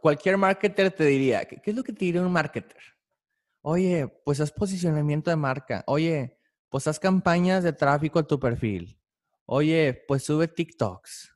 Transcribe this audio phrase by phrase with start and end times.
[0.00, 2.80] cualquier marketer te diría, ¿qué, es lo que te diría un marketer?
[3.62, 5.82] Oye, pues haz posicionamiento de marca.
[5.86, 9.00] Oye, pues haz campañas de tráfico a tu perfil.
[9.44, 11.32] Oye, pues sube TikToks.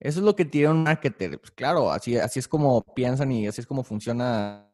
[0.00, 1.40] Eso es lo que tiene un marketer.
[1.40, 4.72] Pues claro, así, así es como piensan y así es como funciona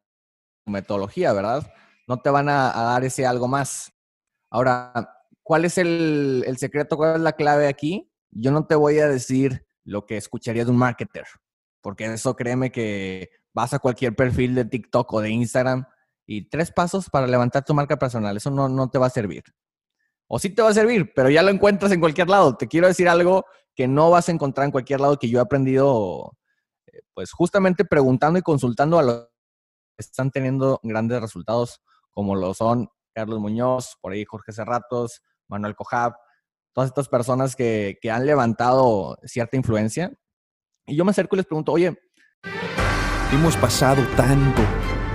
[0.65, 1.71] su metodología, ¿verdad?
[2.09, 3.93] No te van a, dar ese algo más.
[4.51, 4.93] Ahora,
[5.43, 6.97] ¿cuál es el, el, secreto?
[6.97, 8.11] ¿Cuál es la clave aquí?
[8.31, 11.27] Yo no te voy a decir lo que escucharía de un marketer,
[11.83, 15.85] porque eso créeme que vas a cualquier perfil de TikTok o de Instagram
[16.27, 18.37] y tres pasos para levantar tu marca personal.
[18.37, 19.45] Eso no, no te va a servir.
[20.29, 22.57] O sí te va a servir, pero ya lo encuentras en cualquier lado.
[22.57, 25.43] Te quiero decir algo que no vas a encontrar en cualquier lado que yo he
[25.43, 26.39] aprendido,
[26.87, 32.55] eh, pues justamente preguntando y consultando a los que están teniendo grandes resultados, como lo
[32.55, 36.15] son Carlos Muñoz, por ahí Jorge Cerratos, Manuel Cojab,
[36.73, 40.13] todas estas personas que, que han levantado cierta influencia.
[40.87, 41.97] Y yo me acerco y les pregunto, oye,
[43.33, 44.63] hemos pasado tanto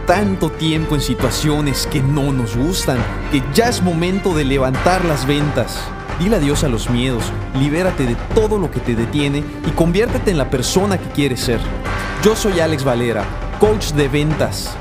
[0.08, 2.98] tanto tiempo en situaciones que no nos gustan,
[3.30, 5.84] que ya es momento de levantar las ventas.
[6.18, 7.26] Dile adiós a los miedos,
[7.60, 11.60] libérate de todo lo que te detiene y conviértete en la persona que quieres ser.
[12.24, 13.26] Yo soy Alex Valera,
[13.60, 14.78] coach de ventas.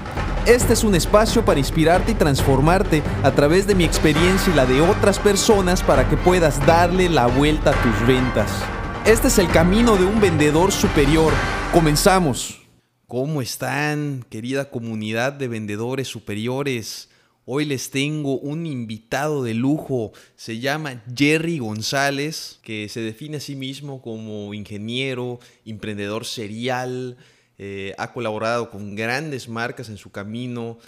[0.46, 4.64] Este es un espacio para inspirarte y transformarte a través de mi experiencia y la
[4.64, 8.48] de otras personas para que puedas darle la vuelta a tus ventas.
[9.06, 11.32] Este es el camino de un vendedor superior.
[11.72, 12.60] Comenzamos.
[13.06, 17.08] ¿Cómo están, querida comunidad de vendedores superiores?
[17.44, 23.40] Hoy les tengo un invitado de lujo, se llama Jerry González, que se define a
[23.40, 27.16] sí mismo como ingeniero, emprendedor serial,
[27.58, 30.78] eh, ha colaborado con grandes marcas en su camino.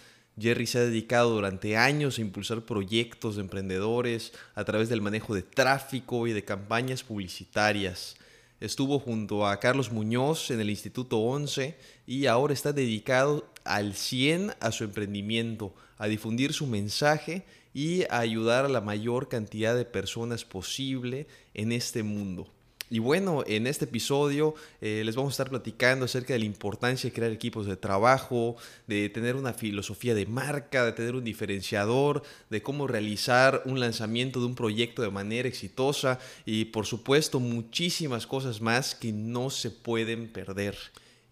[0.40, 5.34] Jerry se ha dedicado durante años a impulsar proyectos de emprendedores a través del manejo
[5.34, 8.16] de tráfico y de campañas publicitarias.
[8.60, 14.54] Estuvo junto a Carlos Muñoz en el Instituto 11 y ahora está dedicado al 100
[14.60, 19.84] a su emprendimiento, a difundir su mensaje y a ayudar a la mayor cantidad de
[19.84, 22.50] personas posible en este mundo.
[22.90, 27.10] Y bueno, en este episodio eh, les vamos a estar platicando acerca de la importancia
[27.10, 28.56] de crear equipos de trabajo,
[28.86, 34.40] de tener una filosofía de marca, de tener un diferenciador, de cómo realizar un lanzamiento
[34.40, 39.70] de un proyecto de manera exitosa y por supuesto muchísimas cosas más que no se
[39.70, 40.76] pueden perder.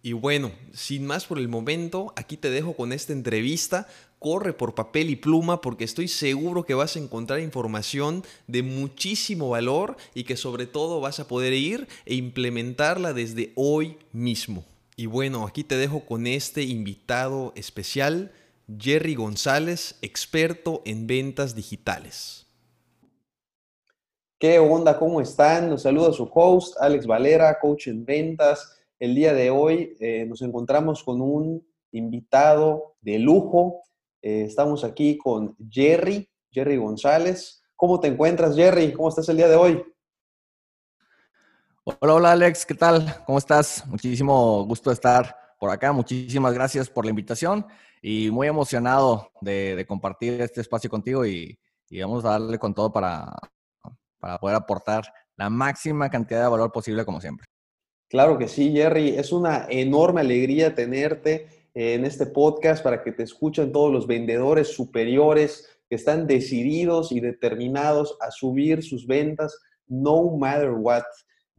[0.07, 3.89] Y bueno, sin más por el momento, aquí te dejo con esta entrevista
[4.27, 9.51] corre por papel y pluma porque estoy seguro que vas a encontrar información de muchísimo
[9.51, 14.65] valor y que sobre todo vas a poder ir e implementarla desde hoy mismo.
[14.97, 18.33] Y bueno, aquí te dejo con este invitado especial,
[18.77, 22.49] Jerry González, experto en ventas digitales.
[24.41, 24.99] ¿Qué onda?
[24.99, 25.71] ¿Cómo están?
[25.71, 28.77] Nos saluda su host, Alex Valera, coach en ventas.
[28.99, 33.86] El día de hoy eh, nos encontramos con un invitado de lujo,
[34.27, 37.63] eh, estamos aquí con Jerry, Jerry González.
[37.77, 38.93] ¿Cómo te encuentras, Jerry?
[38.93, 39.85] ¿Cómo estás el día de hoy?
[41.85, 43.23] Hola, hola Alex, ¿qué tal?
[43.25, 43.87] ¿Cómo estás?
[43.87, 45.93] Muchísimo gusto de estar por acá.
[45.93, 47.69] Muchísimas gracias por la invitación
[48.03, 51.57] y muy emocionado de, compartir este espacio contigo y,
[52.01, 53.33] vamos a darle con todo para,
[54.19, 55.05] para poder aportar
[55.37, 57.47] la máxima cantidad de valor posible como siempre.
[58.09, 59.11] Claro que sí, Jerry.
[59.11, 64.69] Es una enorme alegría tenerte en este podcast para que te escuchen todos los vendedores
[64.69, 69.55] superiores que están decididos y determinados a subir sus ventas
[69.87, 71.03] no matter what.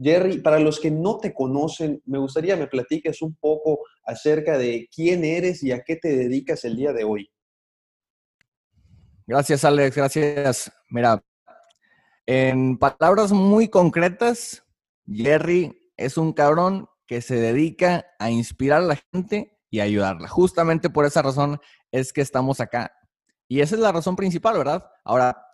[0.02, 4.90] Jerry, para los que no te conocen, me gustaría me platiques un poco acerca de
[4.94, 7.30] quién eres y a qué te dedicas el día de hoy.
[9.28, 9.96] Gracias, Alex.
[9.96, 10.72] Gracias.
[10.90, 11.24] Mira,
[12.26, 14.64] en palabras muy concretas,
[15.06, 20.28] Jerry es un cabrón que se dedica a inspirar a la gente y ayudarla.
[20.28, 21.60] Justamente por esa razón
[21.92, 22.92] es que estamos acá.
[23.48, 24.90] Y esa es la razón principal, ¿verdad?
[25.04, 25.46] Ahora,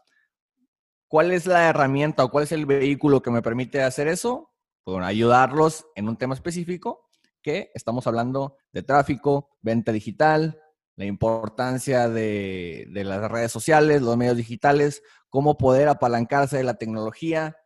[1.07, 4.52] ¿cuál es la herramienta o cuál es el vehículo que me permite hacer eso?
[4.85, 7.09] Bueno, ayudarlos en un tema específico
[7.41, 10.59] que estamos hablando de tráfico, venta digital,
[10.96, 16.76] la importancia de, de las redes sociales, los medios digitales, cómo poder apalancarse de la
[16.76, 17.58] tecnología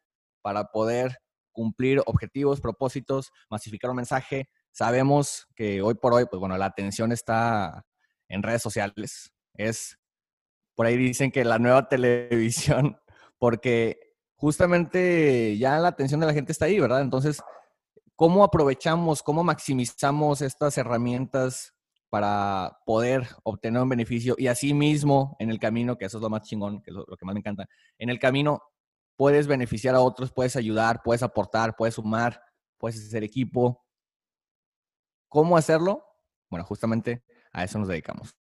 [0.42, 1.18] para poder
[1.52, 7.12] cumplir objetivos, propósitos, masificar un mensaje, Sabemos que hoy por hoy, pues bueno, la atención
[7.12, 7.84] está
[8.30, 9.34] en redes sociales.
[9.56, 9.98] Es,
[10.76, 12.96] por ahí dicen que la nueva televisión,
[13.40, 17.02] porque justamente ya la atención de la gente está ahí, ¿verdad?
[17.02, 17.42] Entonces,
[18.16, 21.74] ¿cómo aprovechamos, cómo maximizamos estas herramientas
[22.12, 26.30] para poder obtener un beneficio y así mismo en el camino, que eso es lo
[26.30, 27.66] más chingón, que es lo, que más me encanta,
[27.98, 28.62] en el camino
[29.16, 32.40] puedes beneficiar a otros, puedes ayudar, puedes aportar, puedes sumar,
[32.78, 33.87] puedes hacer equipo,
[35.28, 36.04] ¿Cómo hacerlo?
[36.50, 38.36] Bueno, justamente a eso nos dedicamos.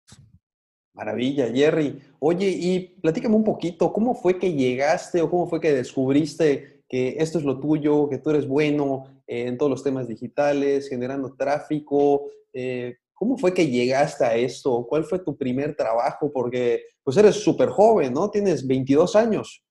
[0.93, 2.01] Maravilla, Jerry.
[2.19, 7.15] Oye, y platícame un poquito, ¿cómo fue que llegaste o cómo fue que descubriste que
[7.19, 12.27] esto es lo tuyo, que tú eres bueno en todos los temas digitales, generando tráfico?
[12.53, 14.85] Eh, ¿Cómo fue que llegaste a esto?
[14.87, 16.31] ¿Cuál fue tu primer trabajo?
[16.31, 18.29] Porque pues eres súper joven, ¿no?
[18.29, 19.63] Tienes 22 años.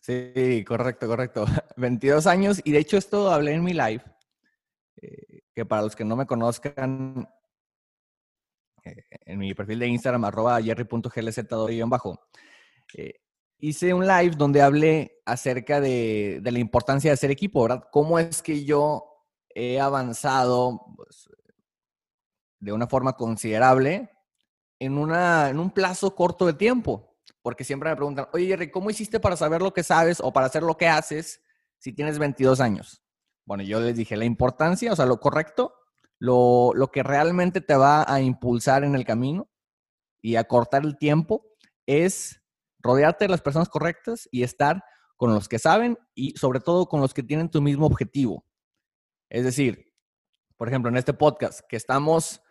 [0.00, 1.44] Sí, correcto, correcto.
[1.76, 4.02] 22 años y de hecho esto hablé en mi live,
[5.02, 5.29] eh,
[5.60, 7.28] que para los que no me conozcan,
[8.82, 12.18] eh, en mi perfil de Instagram, arroba jerry.glz-bajo,
[12.94, 13.12] eh,
[13.58, 17.84] hice un live donde hablé acerca de, la importancia de hacer equipo, ¿verdad?
[17.92, 19.04] ¿Cómo es que yo
[19.50, 21.28] he avanzado pues,
[22.58, 24.08] de una forma considerable
[24.78, 27.06] en, en un plazo corto de tiempo?
[27.42, 30.46] porque siempre me preguntan, oye Jerry, ¿cómo hiciste para saber lo que sabes o para
[30.46, 31.40] hacer lo que haces
[31.78, 33.02] si tienes 22 años?
[33.50, 35.74] Bueno, yo les dije la importancia, o sea, lo correcto,
[36.20, 39.50] lo, lo que realmente te va a impulsar en el camino
[40.22, 41.44] y a cortar el tiempo
[41.84, 42.44] es
[42.78, 44.84] rodearte de las personas correctas y estar
[45.16, 48.46] con los que saben y sobre todo con los que tienen tu mismo objetivo.
[49.28, 49.96] Es decir,
[50.56, 52.42] por ejemplo, en este podcast, que estamos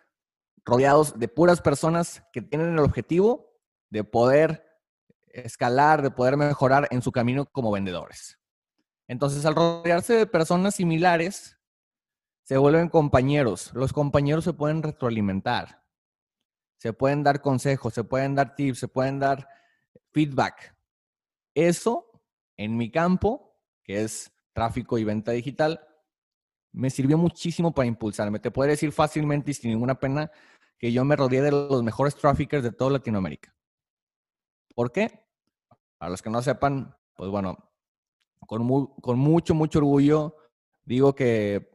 [0.66, 3.56] rodeados de puras personas que tienen el objetivo
[3.88, 4.66] de poder
[5.28, 8.39] escalar, de poder mejorar en su camino como vendedores.
[9.10, 11.58] Entonces, al rodearse de personas similares,
[12.44, 13.72] se vuelven compañeros.
[13.74, 15.82] Los compañeros se pueden retroalimentar,
[16.76, 19.48] se pueden dar consejos, se pueden dar tips, se pueden dar
[20.12, 20.76] feedback.
[21.56, 22.22] Eso,
[22.56, 25.84] en mi campo, que es tráfico y venta digital,
[26.70, 28.38] me sirvió muchísimo para impulsarme.
[28.38, 30.30] Te puedo decir fácilmente y sin ninguna pena
[30.78, 33.52] que yo me rodeé de los mejores traffickers de toda Latinoamérica.
[34.72, 35.26] ¿Por qué?
[35.98, 37.69] Para los que no sepan, pues bueno,
[38.46, 40.36] con, mucho, mucho orgullo
[40.84, 41.70] digo que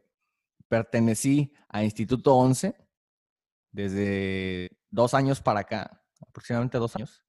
[0.68, 2.74] pertenecí a Instituto 11
[3.72, 7.24] desde dos años para acá, aproximadamente dos años.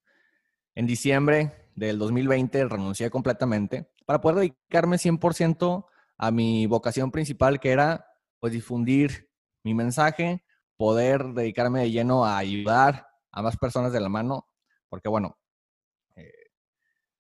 [0.76, 5.86] En diciembre del 2020 renuncié completamente para poder dedicarme 100%
[6.18, 8.06] a mi vocación principal, que era
[8.40, 9.30] pues difundir
[9.64, 10.44] mi mensaje,
[10.78, 14.48] poder dedicarme de lleno a ayudar a más personas de la mano,
[14.90, 15.38] porque bueno,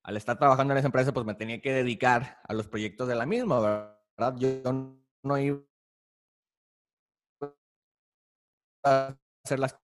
[0.08, 3.16] al estar trabajando en esa empresa, pues me tenía que dedicar a los proyectos de
[3.16, 3.60] la misma,
[4.18, 4.38] ¿verdad?
[4.38, 4.72] Yo
[5.22, 5.60] no iba
[8.86, 9.78] a hacer las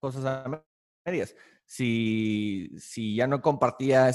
[0.00, 0.64] cosas a
[1.04, 1.36] medias.
[1.66, 4.10] Si, si ya no compartía,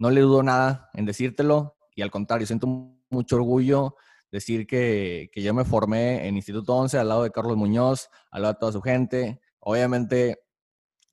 [0.00, 2.66] no le dudo nada en decírtelo y al contrario, siento
[3.08, 3.94] mucho orgullo
[4.32, 8.42] decir que, que yo me formé en Instituto 11 al lado de Carlos Muñoz, al
[8.42, 9.40] lado de toda su gente.
[9.60, 10.42] Obviamente,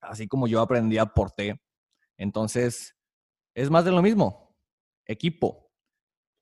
[0.01, 1.61] así como yo aprendí, aporté.
[2.17, 2.95] Entonces,
[3.55, 4.53] es más de lo mismo.
[5.07, 5.71] Equipo.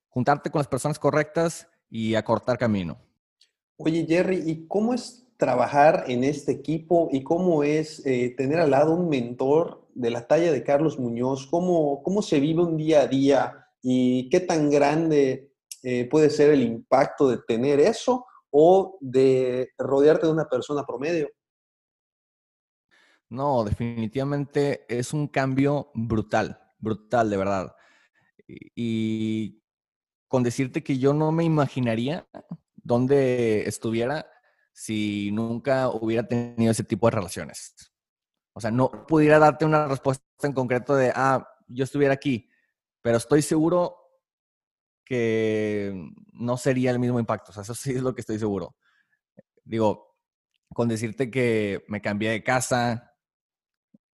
[0.10, 2.98] Juntarte con las personas correctas y acortar camino.
[3.78, 8.72] Oye, Jerry, ¿y cómo es trabajar en este equipo y cómo es eh, tener al
[8.72, 11.48] lado un mentor de la talla de Carlos Muñoz?
[11.48, 15.52] ¿Cómo, cómo se vive un día a día y qué tan grande
[15.84, 21.30] eh, puede ser el impacto de tener eso o de rodearte de una persona promedio?
[23.30, 27.76] No, definitivamente es un cambio brutal brutal, de verdad.
[28.48, 29.62] Y,
[30.28, 32.28] con decirte que yo no me imaginaría
[32.76, 34.28] dónde estuviera
[34.74, 37.76] si nunca hubiera tenido ese tipo de relaciones.
[38.54, 42.50] O sea, no pudiera darte una respuesta en concreto de, ah, yo estuviera aquí,
[43.02, 43.96] pero estoy seguro
[45.06, 45.94] que
[46.34, 47.52] no sería el mismo impacto.
[47.52, 48.76] O sea, eso sí es lo que estoy seguro.
[49.64, 50.18] Digo,
[50.74, 53.13] con decirte que me cambié de casa,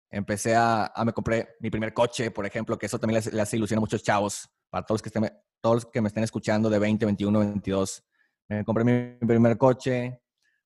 [0.10, 3.78] empecé a, me compré mi primer coche, por ejemplo, que eso también le, hace ilusión
[3.78, 6.80] a muchos chavos, para todos los que, estén, todos los que me estén escuchando de
[6.80, 8.04] 20, 21, 22.
[8.50, 10.22] Me compré mi, primer coche,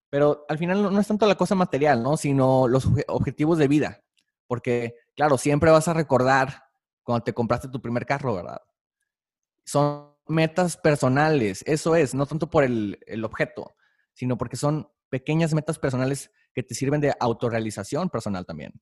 [0.10, 2.18] pero al final no, es tanto la cosa material, ¿no?
[2.18, 4.04] Sino los objetivos de vida.
[4.48, 6.64] Porque, claro, siempre vas a recordar
[7.02, 8.62] cuando te compraste tu primer carro, ¿verdad?
[9.66, 13.76] Son metas personales, eso es, no tanto por el, el objeto,
[14.14, 18.74] sino porque son pequeñas metas personales que te sirven de autorrealización personal también.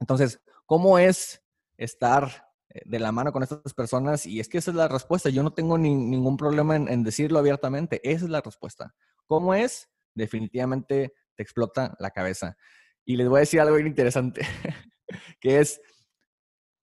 [0.00, 1.42] Entonces, ¿cómo es
[1.76, 4.26] estar eh, de la mano con estas personas?
[4.26, 5.30] Y es que esa es la respuesta.
[5.30, 8.00] Yo no tengo ningún problema en, decirlo abiertamente.
[8.08, 8.94] Esa es la respuesta.
[9.26, 9.88] ¿Cómo es?
[10.14, 12.56] Definitivamente te explota la cabeza.
[13.04, 14.42] Y les voy a decir algo interesante,
[15.40, 15.80] que es,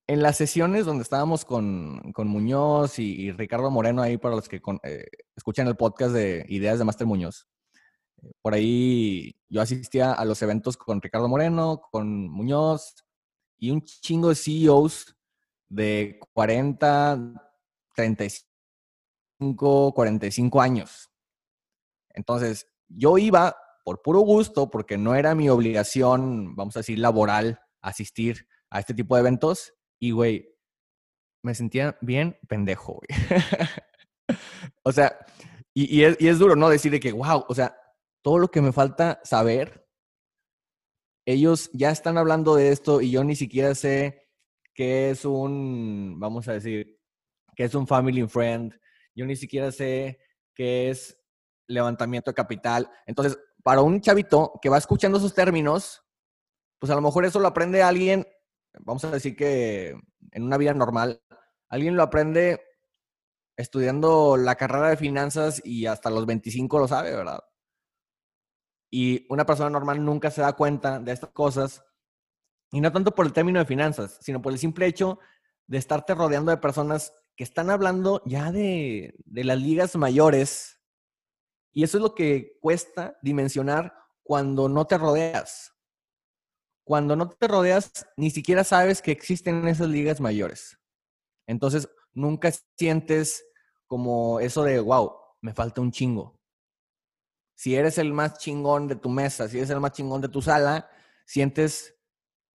[0.07, 5.05] en las sesiones donde estábamos con, Muñoz y, Ricardo Moreno, ahí para los que eh,
[5.35, 7.47] escuchan el podcast de Ideas de Master Muñoz,
[8.41, 12.95] por ahí yo asistía a los eventos con Ricardo Moreno, con Muñoz
[13.57, 15.15] y un chingo de CEOs
[15.69, 17.33] de 40,
[17.95, 21.09] 35, 45 años.
[22.09, 27.61] Entonces, yo iba por puro gusto, porque no era mi obligación, vamos a decir, laboral,
[27.81, 29.73] asistir a este tipo de eventos.
[29.99, 30.55] Y, güey,
[31.43, 33.07] me sentía bien pendejo, güey.
[34.83, 35.17] o sea,
[35.73, 36.69] y, es, y, es, duro, ¿no?
[36.69, 37.75] Decir de que, wow, o sea,
[38.21, 39.87] todo lo que me falta saber,
[41.25, 44.29] ellos ya están hablando de esto y yo ni siquiera sé
[44.73, 46.99] qué es un, vamos a decir,
[47.55, 48.73] qué es un family friend,
[49.15, 50.19] yo ni siquiera sé
[50.55, 51.17] qué es
[51.67, 52.89] levantamiento de capital.
[53.05, 56.03] Entonces, para un chavito que va escuchando esos términos,
[56.79, 58.25] pues a lo mejor eso lo aprende alguien,
[58.79, 59.95] vamos a decir que
[60.31, 61.21] en una vida normal,
[61.69, 62.61] alguien lo aprende
[63.57, 67.41] estudiando la carrera de finanzas y hasta los 25 lo sabe, ¿verdad?
[68.91, 71.83] Y una persona normal nunca se da cuenta de estas cosas,
[72.71, 75.19] y no tanto por el término de finanzas, sino por el simple hecho
[75.67, 80.81] de estarte rodeando de personas que están hablando ya de, de las ligas mayores
[81.71, 83.93] y eso es lo que cuesta dimensionar
[84.23, 85.73] cuando no te rodeas.
[86.83, 90.77] Cuando no te rodeas, ni siquiera sabes que existen esas ligas mayores.
[91.47, 93.45] Entonces, nunca sientes
[93.87, 96.40] como eso de, wow, me falta un chingo.
[97.61, 100.41] Si eres el más chingón de tu mesa, si eres el más chingón de tu
[100.41, 100.89] sala,
[101.27, 101.95] sientes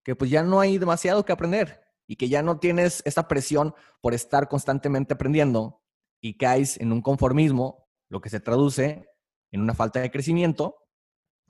[0.03, 3.73] que pues ya no hay demasiado que aprender y que ya no tienes esa presión
[4.01, 5.81] por estar constantemente aprendiendo
[6.21, 9.09] y caes en un conformismo lo que se traduce
[9.53, 10.75] en una falta de crecimiento.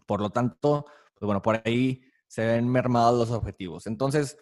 [0.05, 0.85] Por lo tanto,
[1.15, 3.87] pues bueno, por ahí se ven mermados los objetivos.
[3.87, 4.37] Entonces,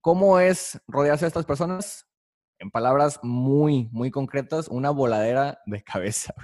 [0.00, 2.08] ¿cómo es rodearse de estas personas?
[2.58, 6.34] En palabras muy, muy concretas, una voladera de cabeza.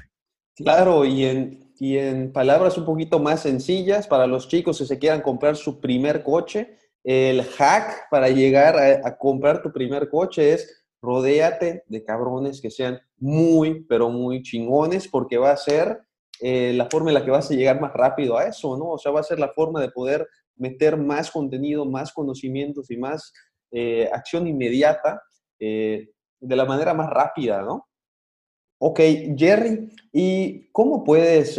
[0.55, 5.01] Claro, y en, y en palabras un poquito más sencillas, para los chicos que se
[5.01, 10.85] quieran comprar su primer coche, el hack para llegar a, comprar tu primer coche es
[11.03, 15.99] rodéate de cabrones que sean muy, pero muy chingones, porque va a ser
[16.41, 18.91] eh, la forma en la que vas a llegar más rápido a eso, ¿no?
[18.91, 22.97] O sea, va a ser la forma de poder meter más contenido, más conocimientos y
[22.97, 23.33] más
[23.73, 25.21] eh, acción inmediata
[25.59, 27.89] eh, de la manera más rápida, ¿no?
[28.85, 28.99] Ok,
[29.37, 31.57] Jerry, ¿y cómo puedes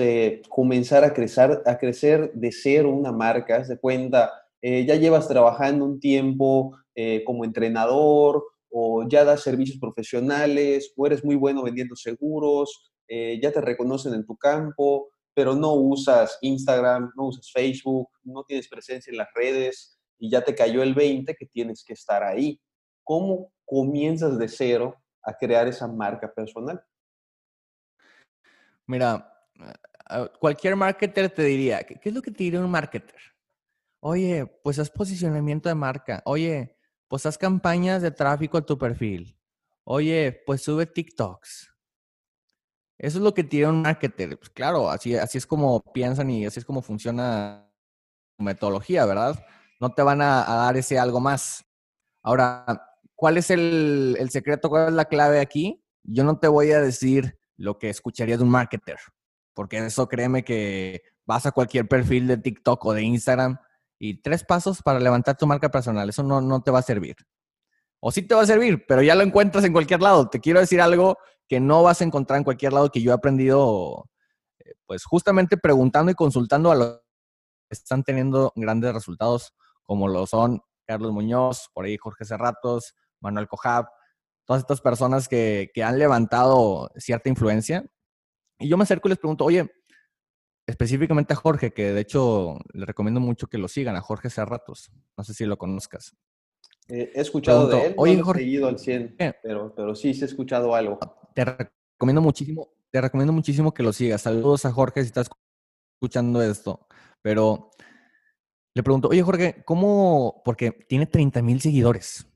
[0.49, 3.63] comenzar a crecer, a crecer de ser una marca?
[3.63, 4.33] ¿Se cuenta?
[4.61, 6.77] ya llevas trabajando un tiempo
[7.25, 13.53] como entrenador o ya das servicios profesionales o eres muy bueno vendiendo seguros, eh, ya
[13.53, 19.11] te reconocen en tu campo, pero no usas Instagram, no usas Facebook, no tienes presencia
[19.11, 22.59] en las redes y ya te cayó el 20 que tienes que estar ahí.
[23.05, 26.83] ¿Cómo comienzas de cero a crear esa marca personal?
[28.87, 29.33] Mira,
[30.39, 33.19] cualquier marketer te diría, ¿qué es lo que te diría un marketer?
[34.05, 36.21] Oye, pues haz posicionamiento de marca.
[36.25, 39.39] Oye, pues haz campañas de tráfico a tu perfil.
[39.85, 41.73] Oye, pues sube TikToks.
[42.97, 44.37] Eso es lo que tiene un marketer.
[44.37, 47.71] Pues claro, así, así es como piensan y así es como funciona
[48.37, 49.41] su metodología, ¿verdad?
[49.79, 51.65] No te van a, dar ese algo más.
[52.21, 54.69] Ahora, ¿cuál es el, el, secreto?
[54.69, 55.81] ¿Cuál es la clave aquí?
[56.03, 58.97] Yo no te voy a decir lo que escucharías de un marketer,
[59.53, 63.57] porque eso créeme que vas a cualquier perfil de TikTok o de Instagram
[63.97, 66.09] y tres pasos para levantar tu marca personal.
[66.09, 67.15] Eso no, no te va a servir.
[68.01, 70.29] O sí te va a servir, pero ya lo encuentras en cualquier lado.
[70.29, 71.17] Te quiero decir algo
[71.47, 74.09] que no vas a encontrar en cualquier lado que yo he aprendido,
[74.59, 76.89] eh, pues justamente preguntando y consultando a los
[77.69, 79.53] que están teniendo grandes resultados,
[79.83, 83.85] como lo son Carlos Muñoz, por ahí Jorge Cerratos, Manuel Cojab,
[84.45, 87.85] todas estas personas que, que han levantado cierta influencia.
[88.59, 89.69] Y yo me acerco y les pregunto, oye,
[90.67, 94.91] específicamente a Jorge, que de hecho le recomiendo mucho que lo sigan, a Jorge Cerratos.
[95.17, 96.15] No sé si lo conozcas.
[96.87, 100.21] Eh, he escuchado de él, Oye, no Jorge, seguido al 100, pero, pero sí, sí
[100.21, 100.99] he escuchado algo.
[101.33, 104.21] Te recomiendo muchísimo, te recomiendo muchísimo que lo sigas.
[104.21, 105.29] Saludos a Jorge si estás
[105.95, 106.87] escuchando esto.
[107.21, 107.71] Pero
[108.73, 110.41] le pregunto, oye Jorge, ¿cómo?
[110.43, 112.27] Porque tiene 30 mil seguidores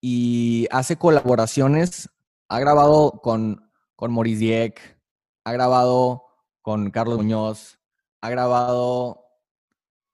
[0.00, 2.08] y hace colaboraciones.
[2.48, 4.98] Ha grabado con, con Maurice Dieck,
[5.44, 6.24] ha grabado
[6.62, 7.78] con Carlos Muñoz,
[8.20, 9.24] ha grabado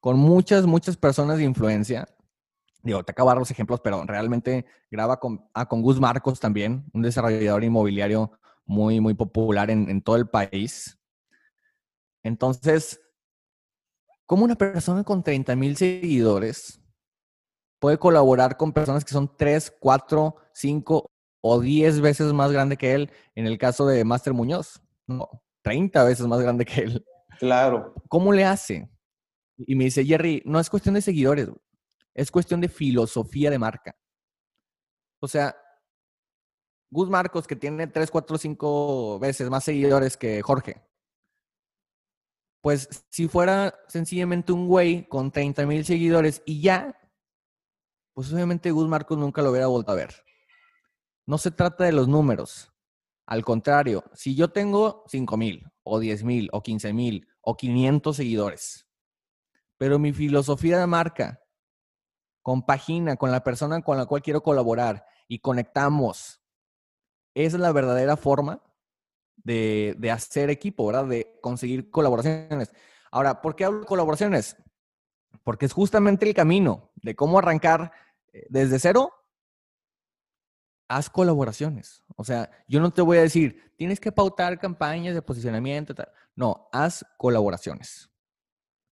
[0.01, 2.07] con muchas, muchas personas de influencia.
[2.83, 6.39] Digo, te acabo de dar los ejemplos, pero realmente graba con, ah, con Gus Marcos
[6.39, 8.31] también, un desarrollador inmobiliario
[8.65, 10.99] muy, muy popular en, en todo el país.
[12.23, 13.01] Entonces,
[14.27, 16.81] ¿cómo una persona con 30 mil seguidores
[17.87, 22.95] puede colaborar con personas que son 3, 4, 5 o 10 veces más grande que
[22.95, 23.13] él?
[23.37, 24.83] En el caso de Master Muñoz.
[25.07, 25.29] No,
[25.63, 27.07] 30 veces más grande que él.
[27.39, 27.95] Claro.
[28.09, 28.91] ¿Cómo le hace?
[29.57, 31.49] Y me dice, Jerry, no es cuestión de seguidores,
[32.13, 33.97] es cuestión de filosofía de marca.
[35.23, 35.57] O sea,
[36.91, 40.83] Gus Marcos, que tiene 3, 4, 5 veces más seguidores que Jorge,
[42.63, 46.99] pues si fuera sencillamente un güey con 30 mil seguidores y ya,
[48.17, 50.25] pues obviamente Gus Marcos nunca lo hubiera vuelto a ver.
[51.27, 52.73] No se trata de los números.
[53.27, 58.17] Al contrario, si yo tengo 5 mil o 10 mil o 15 mil o 500
[58.17, 58.89] seguidores,
[59.77, 61.43] pero mi filosofía de marca
[62.41, 66.41] compagina con la persona con la cual quiero colaborar y conectamos,
[67.35, 68.63] es la verdadera forma
[69.37, 71.05] de, de hacer equipo, ¿verdad?
[71.05, 72.73] De conseguir colaboraciones.
[73.11, 74.57] Ahora, ¿por qué hablo de colaboraciones?
[75.45, 77.93] Porque es justamente el camino de cómo arrancar
[78.49, 79.13] desde cero,
[80.89, 82.03] haz colaboraciones.
[82.17, 85.95] O sea, yo no te voy a decir, tienes que pautar campañas de posicionamiento.
[86.35, 88.11] No, haz colaboraciones.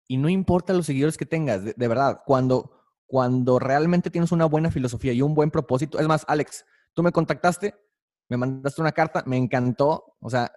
[0.07, 2.71] Y no importa los seguidores que tengas, de, verdad, cuando,
[3.05, 5.99] cuando realmente tienes una buena filosofía y un buen propósito.
[5.99, 7.73] Es más, Alex, tú me contactaste,
[8.29, 10.17] me mandaste una carta, me encantó.
[10.19, 10.51] O sea,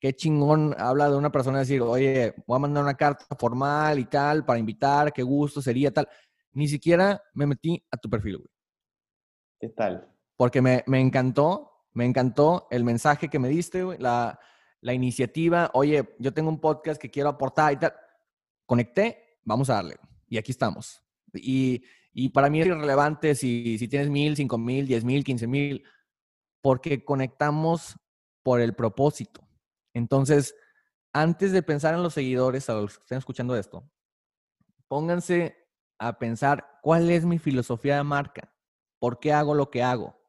[0.00, 4.04] qué chingón habla de una persona decir, oye, voy a mandar una carta formal y
[4.06, 6.08] tal para invitar, qué gusto sería tal.
[6.52, 8.48] Ni siquiera me metí a tu perfil, güey.
[9.60, 10.08] ¿Qué tal?
[10.36, 14.38] Porque me, encantó, me encantó el mensaje que me diste, güey, la,
[14.80, 15.70] la iniciativa.
[15.74, 17.94] Oye, yo tengo un podcast que quiero aportar y tal.
[18.66, 19.96] Conecté, vamos a darle.
[20.28, 21.00] Y aquí estamos.
[21.32, 25.46] Y, y para mí es irrelevante si, si tienes mil, cinco mil, diez mil, quince
[25.46, 25.84] mil,
[26.60, 27.96] porque conectamos
[28.42, 29.46] por el propósito.
[29.94, 30.54] Entonces,
[31.12, 33.88] antes de pensar en los seguidores, a los que estén escuchando esto,
[34.88, 35.56] pónganse
[36.02, 38.52] a pensar cuál es mi filosofía de marca,
[38.98, 40.20] por qué hago lo que hago,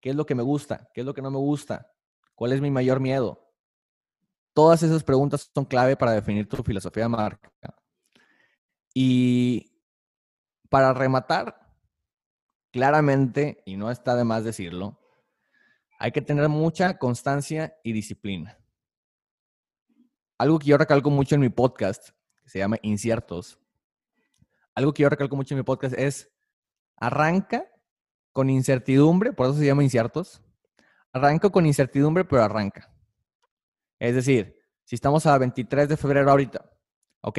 [0.00, 1.90] qué es lo que me gusta, qué es lo que no me gusta,
[2.34, 3.42] cuál es mi mayor miedo.
[4.52, 7.50] Todas esas preguntas son clave para definir tu filosofía de marca.
[8.92, 9.80] Y
[10.68, 11.58] para rematar,
[12.70, 15.00] claramente, y no está de más decirlo,
[15.98, 18.58] hay que tener mucha constancia y disciplina.
[20.36, 22.10] Algo que yo recalco mucho en mi podcast,
[22.42, 23.58] que se llama Inciertos,
[24.74, 26.30] algo que yo recalco mucho en mi podcast es,
[26.96, 27.66] arranca
[28.32, 30.42] con incertidumbre, por eso se llama inciertos.
[31.12, 32.90] Arranca con incertidumbre, pero arranca.
[33.98, 36.70] Es decir, si estamos a 23 de febrero ahorita,
[37.20, 37.38] ok,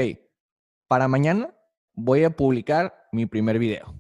[0.88, 1.54] para mañana
[1.94, 4.00] voy a publicar mi primer video.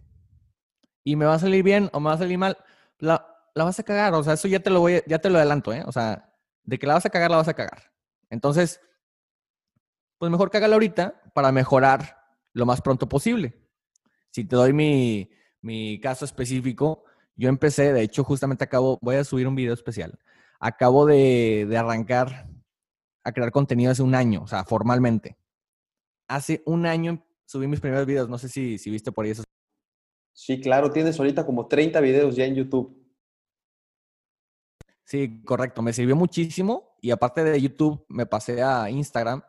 [1.03, 2.57] Y me va a salir bien o me va a salir mal,
[2.99, 4.13] la, vas a cagar.
[4.13, 5.83] O sea, eso ya te lo voy, ya te lo adelanto, ¿eh?
[5.85, 7.91] O sea, de que la vas a cagar, la vas a cagar.
[8.29, 8.79] Entonces,
[10.17, 12.22] pues mejor cágala ahorita para mejorar
[12.53, 13.59] lo más pronto posible.
[14.31, 15.29] Si te doy mi,
[15.61, 17.03] mi caso específico,
[17.35, 20.19] yo empecé, de hecho, justamente acabo, voy a subir un video especial.
[20.59, 22.47] Acabo de, de arrancar
[23.23, 25.37] a crear contenido hace un año, o sea, formalmente.
[26.27, 29.43] Hace un año subí mis primeros videos, no sé si, si viste por ahí eso.
[30.33, 32.99] Sí, claro, tienes ahorita como 30 videos ya en YouTube.
[35.03, 39.43] Sí, correcto, me sirvió muchísimo y aparte de YouTube me pasé a Instagram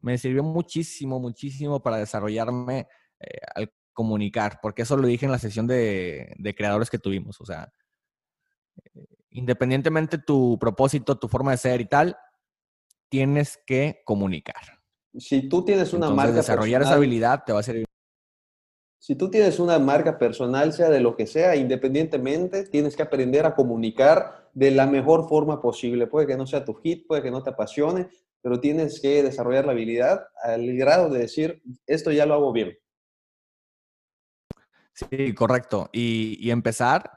[0.00, 2.88] me sirvió muchísimo, muchísimo para desarrollarme
[3.20, 7.40] eh, al comunicar, porque eso lo dije en la sesión de, creadores que tuvimos.
[7.40, 7.72] O sea,
[8.94, 12.16] eh, independientemente tu propósito, tu forma de ser y tal,
[13.08, 14.80] tienes que comunicar.
[15.16, 17.84] Si tú tienes una marca desarrollar esa habilidad te va a servir.
[18.98, 23.46] Si tú tienes una marca personal, sea de lo que sea, independientemente, tienes que aprender
[23.46, 26.06] a comunicar de la mejor forma posible.
[26.06, 28.08] Puede que no sea tu hit, puede que no te apasione,
[28.42, 32.76] pero tienes que desarrollar la habilidad al grado de decir, esto ya lo hago bien.
[34.94, 35.88] Sí, correcto.
[35.92, 37.10] Y, empezar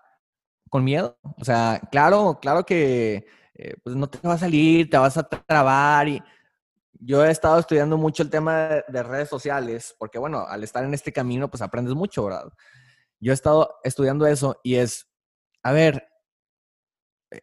[0.69, 1.17] con miedo.
[1.37, 5.23] O sea, claro, claro que eh, pues no te va a salir, te vas a
[5.23, 6.07] trabar.
[6.07, 6.21] Y
[6.93, 10.93] yo he estado estudiando mucho el tema de, redes sociales, porque bueno, al estar en
[10.93, 12.51] este camino, pues aprendes mucho, ¿verdad?
[13.19, 15.09] Yo he estado estudiando eso y es,
[15.63, 16.07] a ver,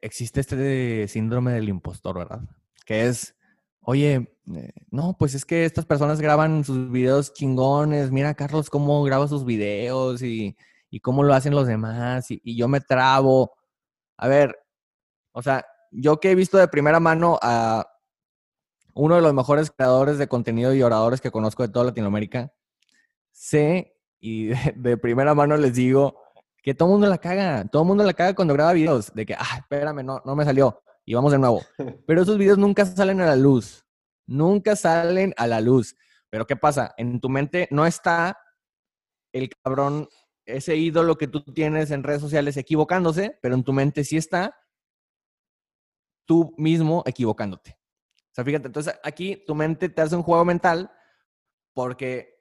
[0.00, 2.40] existe este síndrome del impostor, ¿verdad?
[2.84, 3.36] Que es,
[3.82, 9.02] oye, eh, no, pues es que estas personas graban sus videos chingones, mira Carlos cómo
[9.04, 10.56] graba sus videos y,
[11.02, 13.52] cómo lo hacen los demás y, yo me trabo.
[14.16, 14.58] A ver,
[15.32, 17.86] o sea, yo que he visto de primera mano a
[18.94, 22.52] uno de los mejores creadores de contenido y oradores que conozco de toda Latinoamérica,
[23.32, 26.16] sé y de, primera mano les digo
[26.62, 29.26] que todo el mundo la caga, todo el mundo la caga cuando graba videos, de
[29.26, 31.62] que, ah, espérame, no, no me salió y vamos de nuevo.
[32.06, 33.86] Pero esos videos nunca salen a la luz.
[34.26, 35.96] Nunca salen a la luz.
[36.30, 36.94] Pero ¿qué pasa?
[36.96, 38.38] En tu mente no está
[39.32, 40.08] el cabrón,
[40.46, 44.56] ese ídolo que tú tienes en redes sociales equivocándose, pero en tu mente sí está
[46.26, 47.78] tú mismo equivocándote.
[48.30, 50.92] O sea, fíjate, entonces aquí tu mente te hace un juego mental
[51.74, 52.40] porque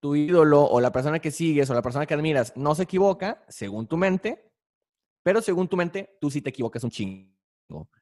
[0.00, 3.44] tu ídolo o la persona que sigues o la persona que admiras no se equivoca,
[3.48, 4.50] según tu mente,
[5.22, 7.39] pero según tu mente, tú sí te equivocas un chingo.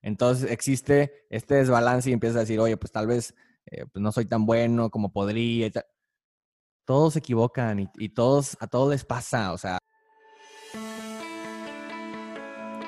[0.02, 3.35] Entonces existe este desbalance y empiezas a decir, oye, pues tal vez
[3.66, 5.70] eh, pues no soy tan bueno como podría.
[6.85, 9.78] Todos se equivocan y, y todos, a todos les pasa, o sea.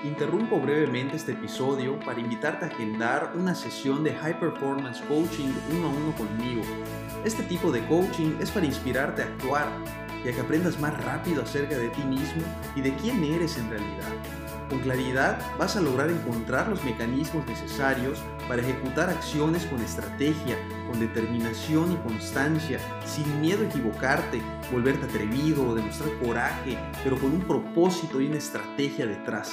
[0.03, 5.89] Interrumpo brevemente este episodio para invitarte a agendar una sesión de High Performance Coaching uno
[5.89, 6.63] a uno conmigo.
[7.23, 9.69] Este tipo de coaching es para inspirarte a actuar
[10.25, 12.43] y a que aprendas más rápido acerca de ti mismo
[12.75, 14.50] y de quién eres en realidad.
[14.71, 20.57] Con claridad vas a lograr encontrar los mecanismos necesarios para ejecutar acciones con estrategia,
[20.89, 27.41] con determinación y constancia, sin miedo a equivocarte, volverte atrevido, demostrar coraje, pero con un
[27.41, 29.53] propósito y una estrategia detrás.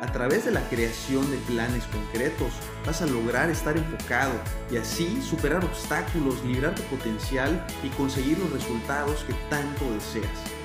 [0.00, 2.52] A través de la creación de planes concretos
[2.86, 4.34] vas a lograr estar enfocado
[4.70, 10.57] y así superar obstáculos, liberar tu potencial y conseguir los resultados que tanto deseas.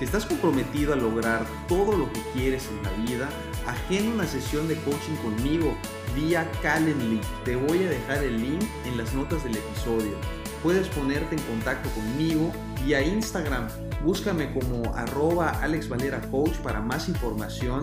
[0.00, 3.28] Si estás comprometido a lograr todo lo que quieres en la vida,
[3.66, 5.76] agenda una sesión de coaching conmigo
[6.16, 7.20] vía Calendly.
[7.44, 10.16] Te voy a dejar el link en las notas del episodio.
[10.62, 12.50] Puedes ponerte en contacto conmigo
[12.82, 13.68] vía Instagram.
[14.02, 17.82] Búscame como arroba Alex Valera Coach para más información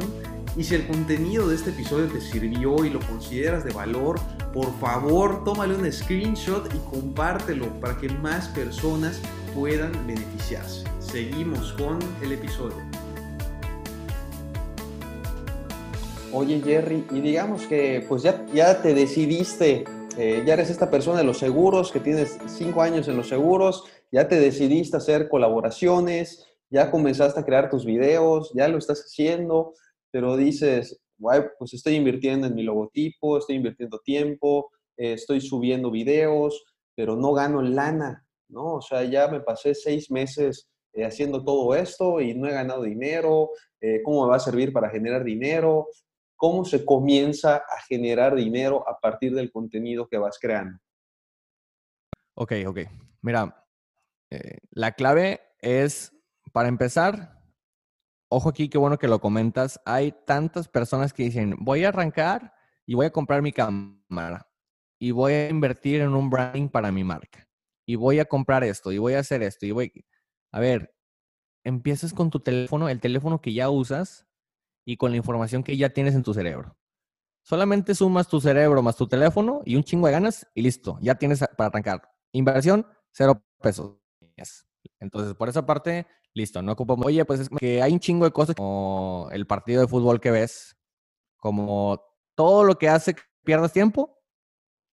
[0.55, 4.19] y si el contenido de este episodio te sirvió y lo consideras de valor,
[4.55, 9.21] por favor tómale un screenshot y compártelo para que más personas
[9.53, 10.96] puedan beneficiarse.
[11.11, 12.75] Seguimos con el episodio.
[16.33, 19.85] Oye Jerry, y digamos que pues ya, ya te decidiste,
[20.17, 23.85] eh, ya eres esta persona de los seguros, que tienes cinco años en los seguros,
[24.11, 29.75] ya te decidiste hacer colaboraciones, ya comenzaste a crear tus videos, ya lo estás haciendo,
[30.11, 35.89] pero dices, guay, pues estoy invirtiendo en mi logotipo, estoy invirtiendo tiempo, eh, estoy subiendo
[35.89, 36.65] videos,
[36.95, 38.75] pero no gano lana, ¿no?
[38.75, 42.83] O sea, ya me pasé seis meses eh, haciendo todo esto y no he ganado
[42.83, 45.87] dinero, eh, ¿cómo me va a servir para generar dinero?
[46.35, 50.79] ¿Cómo se comienza a generar dinero a partir del contenido que vas creando?
[52.35, 52.79] Ok, ok.
[53.21, 53.65] Mira,
[54.71, 56.13] la clave es,
[56.51, 57.41] para empezar,
[58.29, 59.79] ojo aquí, qué bueno que lo comentas.
[59.85, 62.53] Hay tantas personas que dicen, voy a arrancar
[62.85, 64.47] y voy a comprar mi cámara
[64.99, 67.47] y voy a invertir en un branding para mi marca
[67.87, 70.05] y voy a comprar esto y voy a hacer esto y voy...
[70.51, 70.95] A ver,
[71.63, 74.27] empiezas con tu teléfono, el teléfono que ya usas
[74.85, 76.77] y con la información que ya tienes en tu cerebro.
[77.43, 81.15] Solamente sumas tu cerebro más tu teléfono y un chingo de ganas y listo, ya
[81.15, 82.09] tienes para arrancar.
[82.33, 83.97] Inversión, cero pesos.
[84.99, 87.05] Entonces, por esa parte, listo, no ocupamos.
[87.05, 90.31] Oye, pues es que hay un chingo de cosas como el partido de fútbol que
[90.31, 90.77] ves,
[91.37, 92.03] como
[92.35, 94.19] todo lo que hace que pierdas tiempo,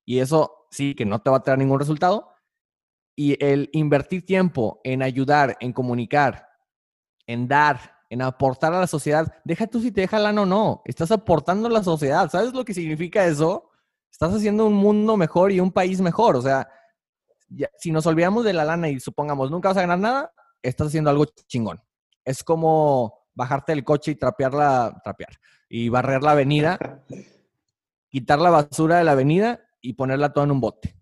[0.04, 2.31] y eso sí que no te va a traer ningún resultado.
[3.14, 6.48] Y el invertir tiempo en ayudar, en comunicar,
[7.26, 10.82] en dar, en aportar a la sociedad, deja tú si te deja lana o no,
[10.84, 12.30] estás aportando a la sociedad.
[12.30, 13.70] ¿Sabes lo que significa eso?
[14.10, 16.36] Estás haciendo un mundo mejor y un país mejor.
[16.36, 16.68] O sea,
[17.78, 21.10] si nos olvidamos de la lana y supongamos nunca vas a ganar nada, estás haciendo
[21.10, 21.80] algo chingón.
[22.24, 25.30] Es como bajarte del coche y trapear la, trapear,
[25.68, 27.04] y barrer la avenida,
[28.08, 30.94] quitar la basura de la avenida y ponerla toda en un bote.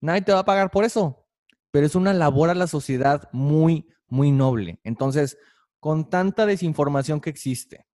[0.00, 1.17] Nadie te va a pagar por eso,
[1.70, 4.80] pero es una labor a la sociedad muy, muy noble.
[4.84, 5.38] Entonces,
[5.80, 7.86] con tanta desinformación que existe,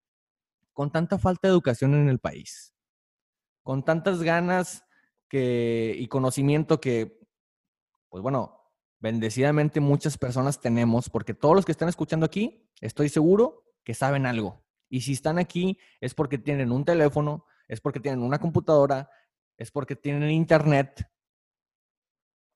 [0.72, 2.74] con tanta falta de educación en el país,
[3.62, 4.84] con tantas ganas
[5.28, 7.24] que, y conocimiento que
[8.14, 8.60] pues bueno,
[9.00, 14.24] bendecidamente muchas personas tenemos, porque todos los que están escuchando aquí, estoy seguro que saben
[14.24, 14.64] algo.
[14.88, 19.10] Y si están aquí es porque tienen un teléfono, es porque tienen una computadora,
[19.56, 21.10] es porque tienen internet.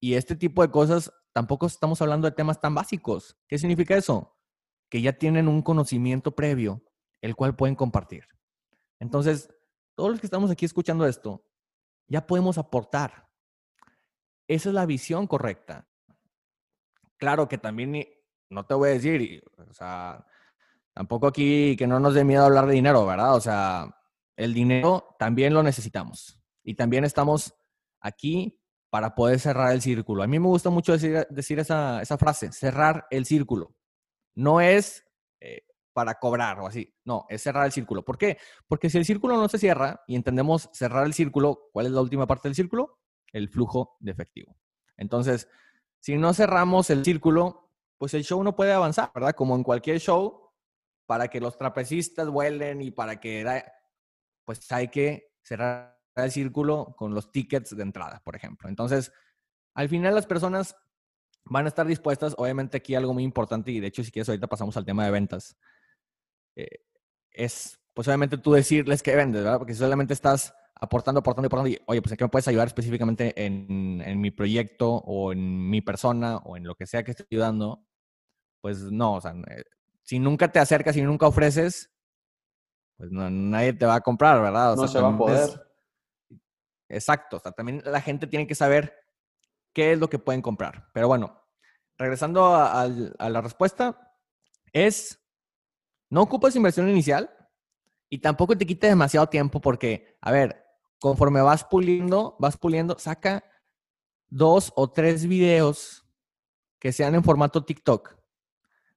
[0.01, 3.37] Y este tipo de cosas, tampoco estamos hablando de temas tan básicos.
[3.49, 4.37] ¿Qué significa eso?
[4.89, 6.85] Que ya tienen un conocimiento previo,
[7.21, 8.25] el cual pueden compartir.
[9.01, 9.51] Entonces,
[9.95, 11.45] todos los que estamos aquí escuchando esto,
[12.07, 13.29] ya podemos aportar.
[14.47, 15.89] Esa es la visión correcta.
[17.19, 18.07] Claro que también,
[18.49, 20.25] no te voy a decir, o sea,
[20.95, 23.35] tampoco aquí que no nos dé miedo hablar de dinero, ¿verdad?
[23.35, 23.95] O sea,
[24.37, 27.55] el dinero también lo necesitamos y también estamos
[28.01, 28.58] aquí
[28.91, 30.23] para poder cerrar el círculo.
[30.23, 33.75] A mí me gusta mucho decir, decir esa, frase, cerrar el círculo.
[34.35, 35.05] No es
[35.41, 38.05] eh, para cobrar o así, no, es cerrar el círculo.
[38.05, 38.39] ¿Por qué?
[38.67, 42.01] Porque si el círculo no se cierra y entendemos cerrar el círculo, ¿cuál es la
[42.01, 42.99] última parte del círculo?
[43.33, 44.57] el flujo de efectivo.
[44.97, 45.49] Entonces,
[46.01, 49.35] si no cerramos el círculo, pues el show no puede avanzar, ¿verdad?
[49.35, 50.51] Como en cualquier show,
[51.07, 53.45] para que los trapecistas vuelen y para que,
[54.45, 58.69] pues hay que cerrar el círculo con los tickets de entrada, por ejemplo.
[58.69, 59.13] Entonces,
[59.75, 60.77] al final las personas
[61.45, 64.47] van a estar dispuestas, obviamente aquí algo muy importante, y de hecho si quieres ahorita
[64.47, 65.57] pasamos al tema de ventas,
[66.57, 66.83] eh,
[67.31, 69.59] es pues obviamente tú decirles que vendes, ¿verdad?
[69.59, 71.69] Porque si solamente estás aportando, aportando, aportando.
[71.69, 75.69] Y, oye, pues ¿en qué me puedes ayudar específicamente en, en, mi proyecto o en
[75.69, 77.85] mi persona o en lo que sea que esté ayudando?
[78.61, 79.65] Pues no, o sea, eh,
[80.03, 81.91] si nunca te acercas y nunca ofreces,
[82.97, 84.75] pues no, nadie te va a comprar, ¿verdad?
[84.75, 85.68] O no se va a poder.
[86.89, 88.95] Exacto, también la gente tiene que saber
[89.73, 90.89] qué es lo que pueden comprar.
[90.93, 91.43] Pero bueno,
[91.99, 94.15] regresando a, la respuesta,
[94.73, 95.21] es,
[96.09, 97.31] no ocupas inversión inicial
[98.09, 100.65] y tampoco te quite demasiado tiempo porque, a ver,
[100.99, 103.45] conforme vas puliendo, vas puliendo, saca
[104.29, 106.07] dos o tres videos
[106.79, 108.17] que sean en formato TikTok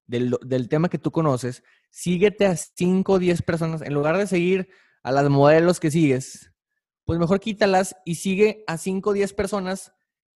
[0.06, 4.27] del, del tema que tú conoces, síguete a 5 o 10 personas, en lugar de
[4.27, 4.69] seguir
[5.04, 6.51] a las modelos que sigues,
[7.12, 9.91] pues mejor quítalas y sigue a 5 o 10 personas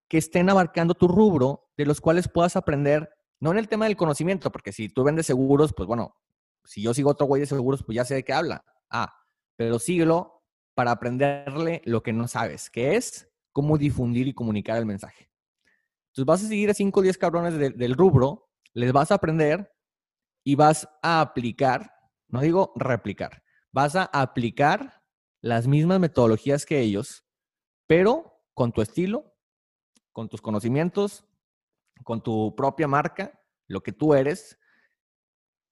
[0.10, 3.10] que estén abarcando tu rubro, de los cuales puedas aprender,
[3.40, 6.18] no en el tema del conocimiento, porque si tú vendes seguros, pues bueno,
[6.66, 8.66] si yo sigo otro güey de seguros, pues ya sé de qué habla.
[8.90, 9.10] Ah,
[9.56, 14.86] pero síguelo para aprenderle lo que no sabes, que es cómo difundir y comunicar el
[14.86, 15.32] mensaje.
[16.08, 19.72] Entonces vas a seguir a 5 o 10 cabrones del rubro, les vas a aprender
[20.44, 21.94] y vas a aplicar,
[22.28, 24.95] no digo replicar, vas a aplicar
[25.46, 27.24] las mismas metodologías que ellos,
[27.86, 29.38] pero con tu estilo,
[30.12, 31.24] con tus conocimientos,
[32.04, 34.58] con tu propia marca, lo que tú eres.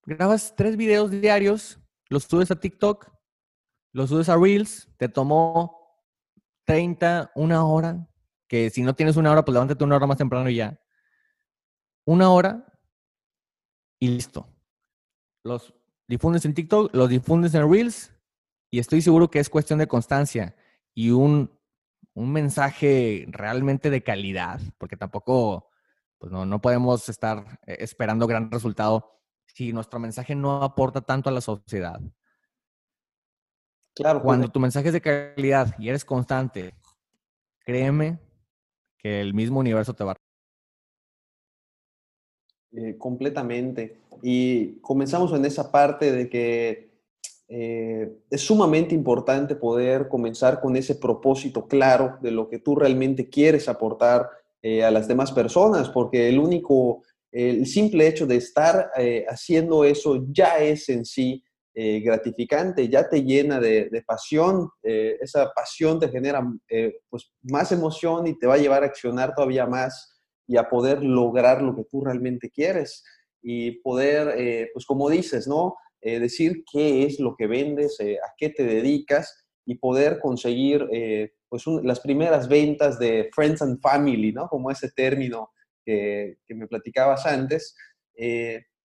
[0.05, 3.11] Grabas tres videos diarios, los subes a TikTok,
[3.93, 6.05] los subes a Reels, te tomó
[6.65, 8.07] 30, una hora,
[8.47, 10.79] que si no tienes una hora, pues levántate una hora más temprano y ya.
[12.05, 12.63] Una hora
[13.99, 14.47] y listo
[15.43, 15.73] los
[16.07, 18.12] difundes en TikTok, los difundes en Reels
[18.73, 20.55] y estoy seguro que es cuestión de constancia
[20.95, 21.51] y un,
[22.15, 25.69] mensaje realmente de calidad, porque tampoco,
[26.17, 29.11] pues no, no podemos estar eh, esperando gran resultado
[29.45, 32.01] si nuestro mensaje no aporta tanto a la sociedad.
[33.93, 34.23] Claro.
[34.23, 36.73] Cuando tu mensaje es de calidad y eres constante,
[37.59, 38.17] créeme
[38.97, 40.15] que el mismo universo te va a
[42.71, 44.01] eh, completamente.
[44.23, 46.92] Y comenzamos en esa parte de que
[47.55, 53.29] eh, es sumamente importante poder comenzar con ese propósito claro de lo que tú realmente
[53.29, 54.27] quieres aportar
[54.61, 58.91] eh, a las demás personas, porque el único, el simple hecho de estar
[59.27, 61.43] haciendo eso ya es en sí
[61.75, 66.47] gratificante, ya te llena de, pasión, esa pasión te genera
[67.09, 71.03] pues, más emoción y te va a llevar a accionar todavía más y a poder
[71.03, 73.03] lograr lo que tú realmente quieres
[73.41, 75.75] y poder, eh, pues como dices, ¿no?
[76.03, 80.85] Eh, decir qué es lo que vendes, eh, a qué te dedicas y poder conseguir
[81.47, 84.49] pues las primeras ventas de Friends and Family, ¿no?
[84.49, 85.51] Como ese término
[85.85, 87.73] que, que me platicabas antes.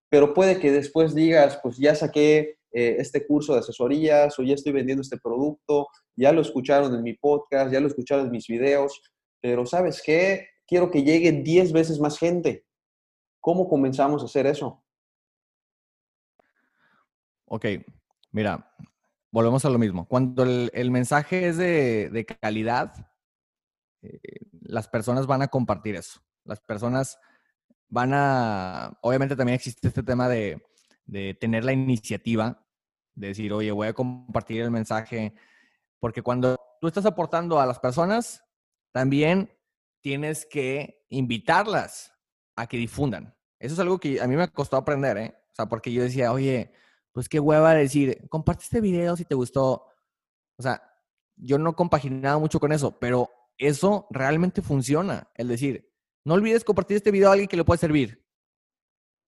[0.09, 4.73] pero puede que después digas, pues ya saqué este curso de asesorías o ya estoy
[4.73, 9.03] vendiendo este producto, ya lo escucharon en mi podcast, ya lo escucharon en mis videos,
[9.41, 10.47] pero ¿sabes qué?
[10.69, 12.65] quiero que llegue 10 veces más gente.
[13.41, 14.85] ¿Cómo comenzamos a hacer eso?
[17.51, 17.65] Ok,
[18.31, 18.75] mira,
[19.31, 20.07] volvemos a lo mismo.
[20.07, 23.11] Cuando el, mensaje es de, calidad,
[24.03, 24.21] eh,
[24.61, 26.21] las personas van a compartir eso.
[26.45, 27.19] Las personas
[27.89, 30.63] van a, obviamente también existe este tema de,
[31.07, 32.67] de tener la iniciativa,
[33.15, 35.35] de decir, oye, voy a compartir el mensaje,
[36.01, 38.45] porque cuando tú estás aportando a las personas,
[38.93, 39.51] también
[40.03, 42.13] tienes que invitarlas
[42.57, 43.35] a que difundan.
[43.59, 45.35] Eso es algo que a mí me costó aprender, ¿eh?
[45.51, 46.73] O sea, porque yo decía, oye,
[47.19, 49.87] pues qué hueva decir, comparte este video si te gustó.
[50.57, 50.81] O sea,
[51.35, 55.29] yo no compaginaba mucho con eso, pero eso realmente funciona.
[55.35, 55.93] Es decir,
[56.25, 58.25] no olvides compartir este video a alguien que le puede servir.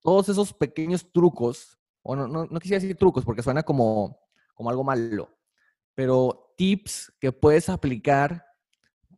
[0.03, 4.21] Todos esos pequeños trucos, o no, no, no quisiera decir trucos porque suena como,
[4.55, 5.29] como algo malo,
[5.97, 8.47] pero tips que puedes aplicar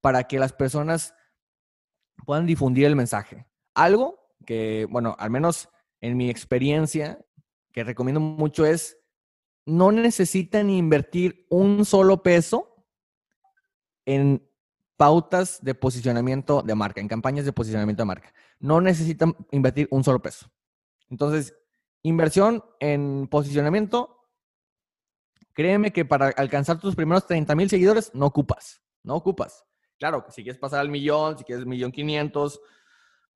[0.01, 1.15] para que las personas
[2.25, 3.47] puedan difundir el mensaje.
[3.75, 5.69] Algo que, bueno, al menos
[6.01, 7.23] en mi experiencia,
[7.73, 8.99] que recomiendo mucho es,
[9.65, 12.87] no necesitan invertir un solo peso
[14.05, 14.49] en
[14.97, 18.33] pautas de posicionamiento de marca, en campañas de posicionamiento de marca.
[18.59, 20.51] No necesitan invertir un solo peso.
[21.11, 21.57] Entonces,
[22.03, 24.29] inversión en posicionamiento,
[25.53, 29.65] créeme que para alcanzar tus primeros 30 mil seguidores no ocupas, no ocupas.
[29.99, 32.61] Claro, si quieres pasar al millón, si quieres millón quinientos,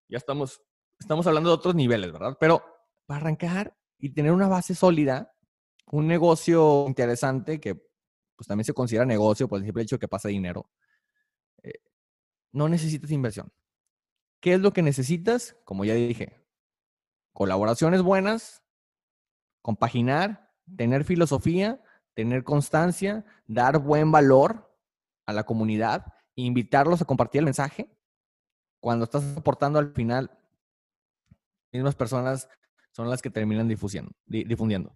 [0.08, 0.62] ya estamos,
[0.98, 2.36] estamos hablando de otros niveles, ¿verdad?
[2.40, 2.64] Pero
[3.06, 5.32] para arrancar y tener una base sólida,
[5.90, 7.74] un negocio interesante que
[8.36, 10.70] pues también se considera negocio por el simple hecho que pasa dinero,
[11.62, 11.80] eh,
[12.52, 13.52] no necesitas inversión.
[14.40, 15.56] ¿Qué es lo que necesitas?
[15.64, 16.38] Como ya dije,
[17.32, 18.62] colaboraciones buenas,
[19.62, 21.82] compaginar, tener filosofía,
[22.14, 24.74] tener constancia, dar buen valor
[25.26, 27.90] a la comunidad, invitarlos a compartir el mensaje.
[28.80, 30.30] Cuando estás aportando al final,
[31.72, 32.48] mismas personas
[32.96, 34.90] son las que terminan difundiendo.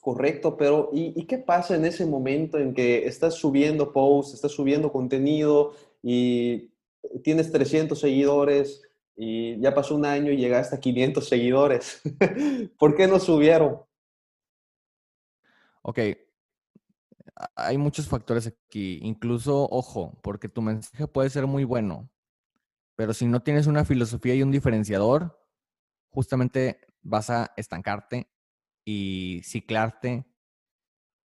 [0.00, 4.92] Correcto, pero ¿y, qué pasa en ese momento en que estás subiendo posts, estás subiendo
[4.92, 6.70] contenido y
[7.24, 8.82] tienes 300 seguidores
[9.16, 12.02] y ya pasó un año y llegaste a 500 seguidores?
[12.78, 13.80] ¿Por qué no subieron?
[15.82, 15.98] Ok,
[17.56, 19.00] hay muchos factores aquí.
[19.02, 22.08] Incluso, ojo, porque tu mensaje puede ser muy bueno,
[22.94, 25.36] pero si no tienes una filosofía y un diferenciador,
[26.10, 28.28] justamente vas a estancarte
[28.84, 30.24] y ciclarte.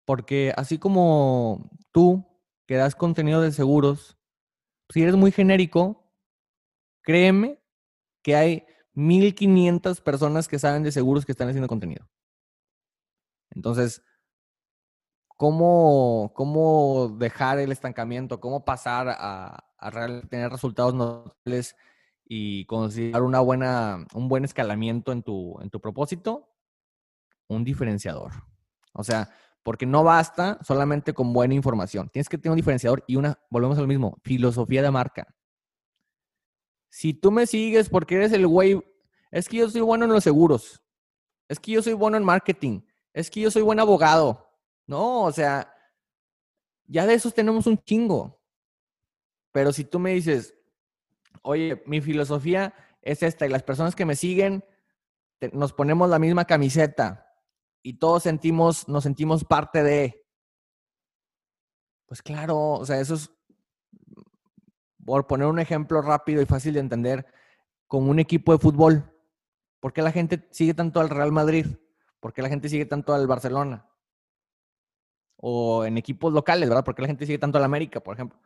[0.04, 2.26] Porque así como tú
[2.66, 4.18] que das contenido de seguros,
[4.90, 6.12] si eres muy genérico,
[7.02, 7.60] créeme
[8.22, 12.08] que hay 1500 personas que saben de seguros que están haciendo contenido.
[13.50, 14.02] Entonces,
[15.36, 18.40] ¿cómo, cómo dejar el estancamiento?
[18.40, 19.90] ¿Cómo pasar a, a
[20.28, 21.76] tener resultados notables
[22.28, 26.52] y conseguir una buena, un buen escalamiento en tu, en tu propósito?
[27.48, 28.32] un diferenciador.
[28.92, 29.30] O sea,
[29.62, 32.08] porque no basta solamente con buena información.
[32.08, 35.34] Tienes que tener un diferenciador y una, volvemos a lo mismo, filosofía de marca.
[36.88, 38.82] Si tú me sigues porque eres el güey,
[39.30, 40.82] es que yo soy bueno en los seguros,
[41.48, 42.80] es que yo soy bueno en marketing,
[43.12, 44.48] es que yo soy buen abogado.
[44.86, 45.72] No, o sea,
[46.86, 48.40] ya de esos tenemos un chingo.
[49.52, 50.54] Pero si tú me dices,
[51.46, 54.64] oye, mi filosofía es esta y las personas que me siguen,
[55.52, 57.26] nos ponemos la misma camiseta,
[57.86, 60.26] y todos sentimos, nos sentimos parte de.
[62.06, 63.30] Pues claro, o sea, eso es,
[65.04, 67.26] por poner un ejemplo rápido y fácil de entender,
[67.86, 69.16] con un equipo de fútbol.
[69.78, 71.66] ¿Por qué la gente sigue tanto al Real Madrid?
[72.18, 73.88] ¿Por qué la gente sigue tanto al Barcelona?
[75.36, 76.84] O en equipos locales, ¿verdad?
[76.84, 78.36] ¿Por qué la gente sigue tanto al América, por ejemplo?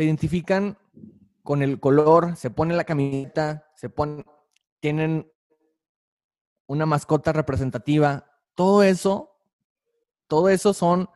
[0.00, 0.78] Se identifican
[1.42, 4.24] con el color, se pone la camiseta, se ponen,
[4.80, 5.30] tienen
[6.66, 9.36] una mascota representativa, todo eso,
[10.26, 11.10] todo eso son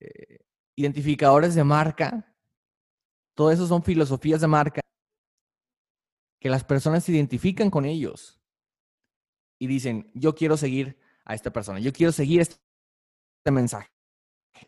[0.00, 0.38] eh,
[0.76, 2.34] identificadores de marca,
[3.34, 4.80] todo eso son filosofías de marca
[6.40, 8.40] que las personas se identifican con ellos
[9.58, 12.56] y dicen, yo quiero seguir a esta persona, yo quiero seguir este,
[13.50, 13.90] mensaje.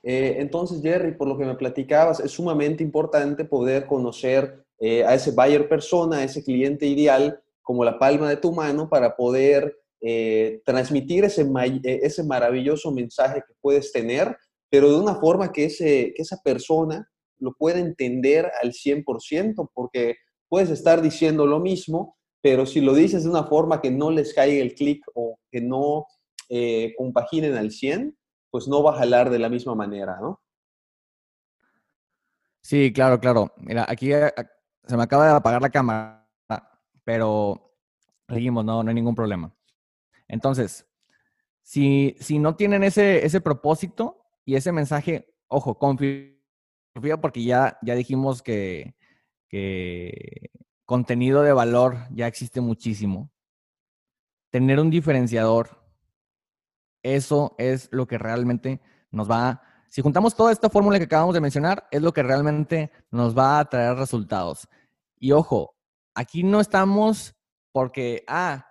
[0.03, 5.14] Eh, entonces, Jerry, por lo que me platicabas, es sumamente importante poder conocer eh, a
[5.14, 9.79] ese buyer persona, a ese cliente ideal, como la palma de tu mano para poder
[10.01, 14.37] eh, transmitir ese, eh, ese maravilloso mensaje que puedes tener,
[14.68, 20.16] pero de una forma que, ese, que esa persona lo pueda entender al 100%, porque
[20.49, 24.35] puedes estar diciendo lo mismo, pero si lo dices de una forma que no les
[24.35, 26.07] caiga el clic o que no
[26.97, 28.16] compaginen al 100,
[28.55, 30.40] pues no va a jalar de la misma manera, ¿no?
[32.62, 33.53] Sí, claro, claro.
[33.57, 36.31] Mira, aquí se me acaba de apagar la cámara,
[37.03, 37.75] pero
[38.29, 39.53] seguimos, no, no hay ningún problema.
[40.29, 40.88] Entonces,
[41.62, 46.31] si, si no tienen ese, ese propósito y ese mensaje, ojo, confía
[47.21, 48.95] porque ya, ya dijimos que,
[49.49, 50.53] que
[50.85, 53.33] contenido de valor ya existe muchísimo.
[54.51, 55.84] Tener un diferenciador,
[57.05, 58.81] eso es lo que realmente
[59.12, 59.62] nos va a...
[59.88, 63.61] Si juntamos toda esta fórmula que acabamos de mencionar, es lo que realmente nos va
[63.61, 64.67] a traer resultados.
[65.21, 65.77] Y ojo,
[66.14, 67.37] aquí no estamos
[67.71, 68.67] porque, ah,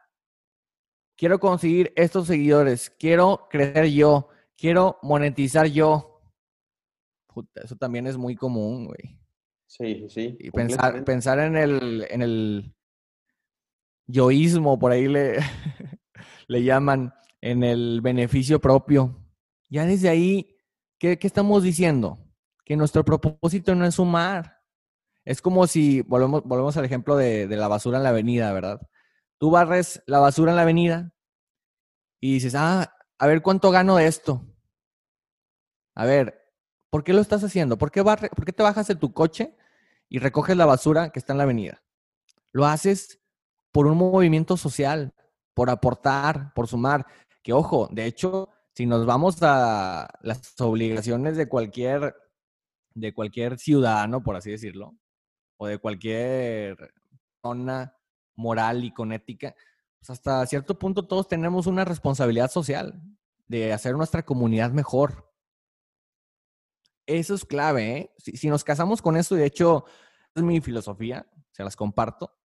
[1.15, 6.21] quiero conseguir estos seguidores, quiero crecer yo, quiero monetizar yo.
[7.55, 9.17] eso también es muy común, güey.
[9.67, 10.37] Sí, sí.
[10.39, 12.75] Y pensar, pensar en el, en el
[14.07, 15.37] yoísmo, por ahí le,
[16.47, 19.21] le llaman, en el beneficio propio.
[19.69, 20.55] Ya desde ahí,
[20.97, 22.17] ¿qué, estamos diciendo?
[22.63, 24.61] Que nuestro propósito no es sumar.
[25.25, 28.79] Es como si, volvemos, volvemos al ejemplo de, de la basura en la avenida, ¿verdad?
[29.37, 31.13] Tú barres la basura en la avenida
[32.21, 34.47] y dices, ah, a ver cuánto gano de esto.
[35.95, 36.39] A ver,
[36.89, 37.77] ¿por qué lo estás haciendo?
[37.77, 39.57] ¿Por qué, ¿Por qué te bajas de tu coche
[40.07, 41.83] y recoges la basura que está en la avenida?
[42.53, 43.19] Lo haces
[43.73, 45.13] por un movimiento social,
[45.53, 47.05] por aportar, por sumar.
[47.43, 52.15] Que ojo, de hecho, si nos vamos a las obligaciones de cualquier,
[52.95, 54.95] de cualquier ciudadano, por así decirlo,
[55.57, 56.93] o de cualquier
[57.41, 57.95] zona
[58.35, 59.55] moral y con ética,
[59.99, 63.01] pues hasta cierto punto todos tenemos una responsabilidad social
[63.47, 65.31] de hacer nuestra comunidad mejor.
[67.05, 68.13] Eso es clave, ¿eh?
[68.17, 69.85] Si, nos casamos con eso, de hecho
[70.33, 72.35] es mi filosofía, se las comparto.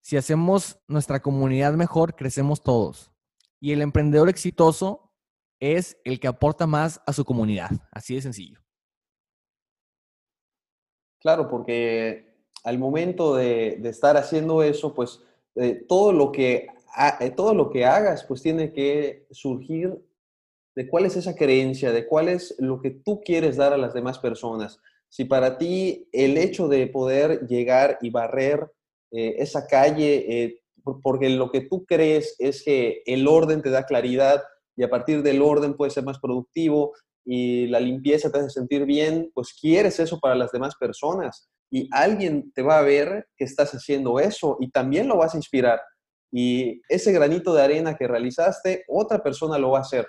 [0.00, 3.12] Si hacemos nuestra comunidad mejor, crecemos todos.
[3.60, 5.08] Y el emprendedor exitoso
[5.60, 8.60] es el que aporta más a su comunidad, así de sencillo.
[11.20, 12.28] Claro, porque
[12.62, 15.20] al momento de, estar haciendo eso, pues
[15.56, 16.68] eh, todo, lo que,
[17.20, 20.00] eh, todo lo que hagas, pues tiene que surgir
[20.76, 23.94] de cuál es esa creencia, de cuál es lo que tú quieres dar a las
[23.94, 24.80] demás personas.
[25.08, 28.70] Si para ti el hecho de poder llegar y barrer
[29.10, 30.60] eh, esa calle,
[31.02, 34.42] porque lo que tú crees es que el orden te da claridad
[34.76, 36.92] y a partir del orden puedes ser más productivo
[37.24, 41.88] y la limpieza te hace sentir bien, pues quieres eso para las demás personas y
[41.92, 45.80] alguien te va a ver que estás haciendo eso y también lo vas a inspirar.
[46.32, 50.06] Y ese granito de arena que realizaste, otra persona lo va a hacer.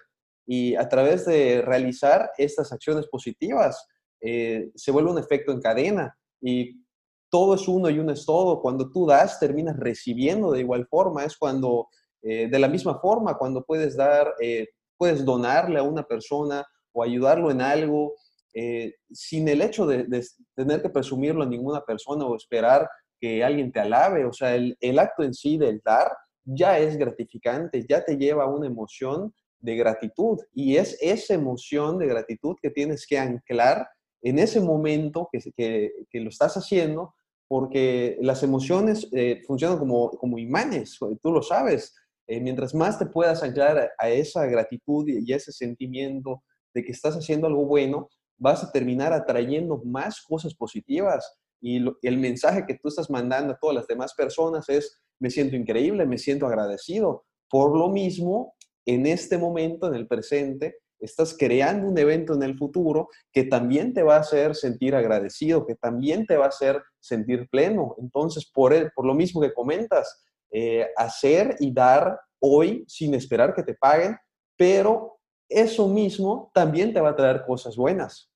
[0.47, 3.85] Y a través de realizar estas acciones positivas,
[4.21, 6.17] eh, se vuelve un efecto en cadena.
[6.41, 6.81] Y
[7.29, 8.61] todo es uno y uno es todo.
[8.61, 11.23] Cuando tú das, terminas recibiendo de igual forma.
[11.23, 11.87] Es cuando,
[12.21, 14.67] eh, de la misma forma, cuando puedes dar, eh,
[14.97, 18.15] puedes donarle a una persona o ayudarlo en algo,
[18.53, 20.07] eh, sin el hecho de,
[20.55, 24.25] tener que presumirlo a ninguna persona o esperar que alguien te alabe.
[24.25, 26.11] O sea, el, el acto en sí del dar
[26.43, 30.39] ya es gratificante, ya te lleva a una emoción de gratitud.
[30.53, 33.87] Y es esa emoción de gratitud que tienes que anclar
[34.21, 37.13] en ese momento que, que, que lo estás haciendo
[37.49, 41.95] porque las emociones eh, funcionan como, como imanes, tú lo sabes.
[42.27, 46.43] Eh, mientras más te puedas anclar a esa gratitud y a ese sentimiento
[46.75, 51.39] de que estás haciendo algo bueno, vas a terminar atrayendo más cosas positivas.
[51.59, 55.55] Y el mensaje que tú estás mandando a todas las demás personas es, me siento
[55.55, 57.25] increíble, me siento agradecido.
[57.49, 58.53] Por lo mismo,
[58.85, 63.93] en este momento, en el presente, estás creando un evento en el futuro que también
[63.93, 67.95] te va a hacer sentir agradecido, que también te va a hacer sentir pleno.
[67.99, 73.63] Entonces, por, por lo mismo que comentas, eh, hacer y dar hoy sin esperar que
[73.63, 74.17] te paguen,
[74.57, 78.31] pero eso mismo también te va a traer cosas buenas.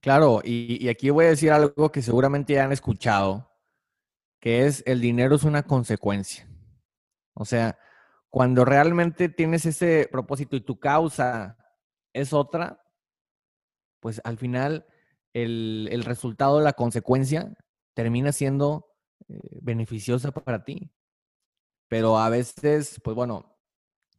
[0.00, 3.50] Claro, y, y aquí voy a decir algo que seguramente ya han escuchado,
[4.40, 6.48] que es el dinero es una consecuencia.
[7.34, 7.78] O sea,
[8.30, 11.58] cuando realmente tienes ese propósito y tu causa
[12.12, 12.82] es otra,
[13.98, 14.86] pues al final
[15.32, 17.52] el, resultado, la consecuencia,
[17.94, 18.94] termina siendo
[19.28, 20.92] eh, beneficiosa para ti.
[21.88, 23.58] Pero a veces, pues bueno,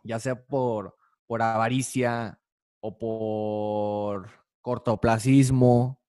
[0.03, 2.41] ya sea por, por avaricia
[2.81, 6.01] o por cortoplacismo,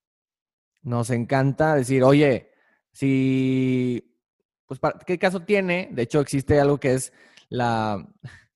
[0.82, 2.50] nos encanta decir, oye,
[2.90, 4.18] si,
[4.66, 5.88] pues, ¿qué caso tiene?
[5.92, 7.12] De hecho, existe algo que es
[7.52, 8.06] la,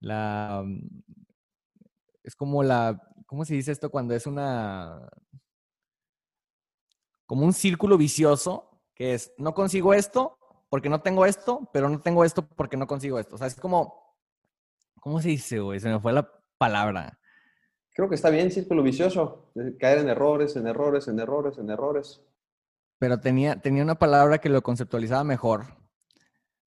[0.00, 0.64] la,
[2.22, 5.08] es como la, ¿cómo se dice esto cuando es una,
[7.26, 10.38] como un círculo vicioso, que es, no consigo esto
[10.70, 13.36] porque no tengo esto, pero no tengo esto porque no consigo esto.
[13.36, 14.16] O sea, es como,
[15.00, 15.80] ¿cómo se dice, güey?
[15.80, 17.18] Se me fue la palabra.
[17.90, 22.22] Creo que está bien, círculo vicioso, caer en errores, en errores, en errores, en errores.
[22.98, 25.77] Pero tenía, tenía una palabra que lo conceptualizaba mejor.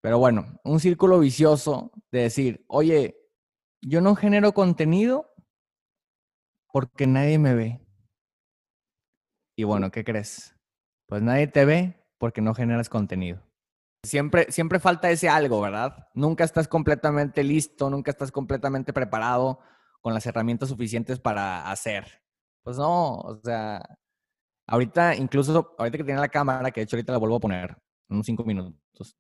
[0.02, 3.16] Pero bueno, un círculo vicioso de decir, oye,
[3.82, 5.34] yo no genero contenido
[6.72, 7.82] porque nadie me ve.
[9.56, 10.56] Y bueno, ¿qué crees?
[11.08, 13.44] Pues nadie te ve porque no generas contenido.
[14.04, 16.08] Siempre, siempre falta ese algo, ¿verdad?
[16.16, 19.60] Nunca estás completamente listo, nunca estás completamente preparado
[20.02, 22.24] con las herramientas suficientes para hacer.
[22.64, 23.84] Pues no, o sea,
[24.68, 27.70] ahorita, incluso ahorita que tiene la cámara, que de hecho ahorita la vuelvo a poner
[28.10, 29.16] en unos cinco minutos,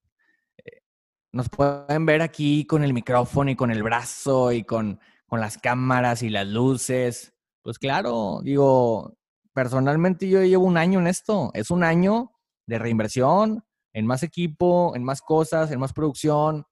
[1.33, 5.57] nos pueden ver aquí con el micrófono y con el brazo y con, con las
[5.57, 7.33] cámaras y las luces.
[7.61, 9.17] Pues claro, digo,
[9.53, 11.51] personalmente yo llevo un año en esto.
[11.53, 12.33] Es un año
[12.67, 13.63] de reinversión
[13.93, 16.65] en más equipo, en más cosas, en más producción.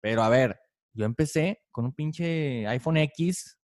[0.00, 0.60] Pero a ver,
[0.92, 3.58] yo empecé con un pinche iPhone X,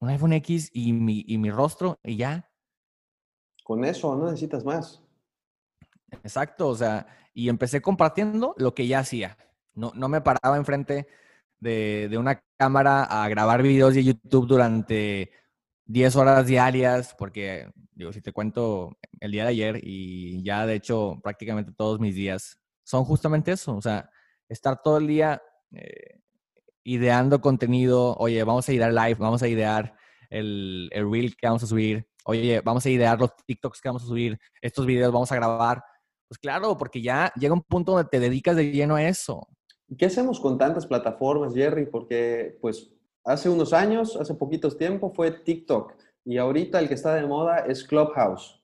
[0.00, 2.48] un iPhone X y mi, y mi rostro y ya.
[3.64, 5.02] Con eso no necesitas más.
[6.12, 9.36] Exacto, o sea, y empecé compartiendo lo que ya hacía.
[9.74, 11.06] No, no me paraba enfrente
[11.58, 15.30] de, de una cámara a grabar videos de YouTube durante
[15.86, 20.74] 10 horas diarias, porque, digo, si te cuento el día de ayer y ya de
[20.74, 24.10] hecho prácticamente todos mis días son justamente eso, o sea,
[24.48, 25.42] estar todo el día
[25.72, 26.20] eh,
[26.84, 29.94] ideando contenido, oye, vamos a idear live, vamos a idear
[30.30, 34.04] el, el reel que vamos a subir, oye, vamos a idear los TikToks que vamos
[34.04, 35.82] a subir, estos videos vamos a grabar,
[36.30, 39.48] pues claro, porque ya llega un punto donde te dedicas de lleno a eso.
[39.98, 41.86] ¿Qué hacemos con tantas plataformas, Jerry?
[41.86, 42.88] Porque, pues,
[43.24, 45.92] hace unos años, hace poquitos tiempo, fue TikTok.
[46.24, 48.62] Y ahorita el que está de moda es Clubhouse.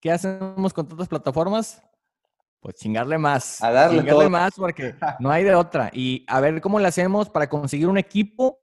[0.00, 1.82] ¿Qué hacemos con tantas plataformas?
[2.60, 3.60] Pues chingarle más.
[3.64, 5.90] A darle chingarle más porque no hay de otra.
[5.92, 8.60] Y a ver cómo le hacemos para conseguir un equipo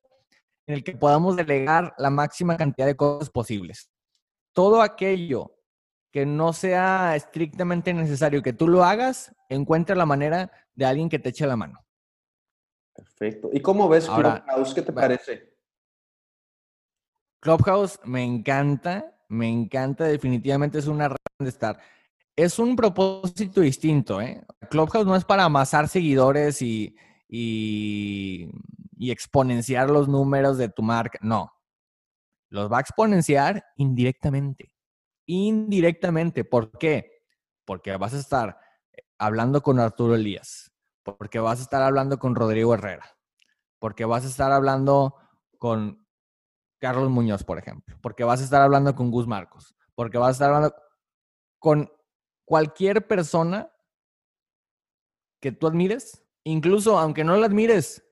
[0.65, 3.91] en el que podamos delegar la máxima cantidad de cosas posibles.
[4.53, 5.52] todo aquello
[6.13, 11.17] que no sea estrictamente necesario que tú lo hagas, encuentra la manera de alguien que
[11.17, 11.83] te eche la mano.
[12.93, 13.49] Perfecto.
[13.51, 14.75] ¿Y cómo ves Clubhouse?
[14.75, 15.57] ¿Qué te parece?
[17.39, 21.79] Clubhouse me encanta, me encanta, definitivamente es una razón de estar.
[22.35, 24.45] Es un propósito distinto, ¿eh?
[24.69, 26.95] Clubhouse no es para amasar seguidores y,
[27.27, 28.51] y,
[28.97, 31.51] y exponenciar los números de tu marca, no.
[32.49, 34.72] Los va a exponenciar indirectamente.
[35.25, 36.43] Indirectamente.
[36.43, 37.23] ¿Por qué?
[37.65, 38.59] Porque vas a estar
[39.17, 40.71] hablando con Arturo Elías,
[41.03, 43.05] porque vas a estar hablando con Rodrigo Herrera,
[43.79, 45.15] porque vas a estar hablando
[45.57, 46.05] con
[46.79, 50.31] Carlos Muñoz, por ejemplo, porque vas a estar hablando con Gus Marcos, porque vas a
[50.31, 50.75] estar hablando
[51.59, 51.89] con
[52.45, 53.71] cualquier persona
[55.39, 58.03] que tú admires, incluso aunque no la admires,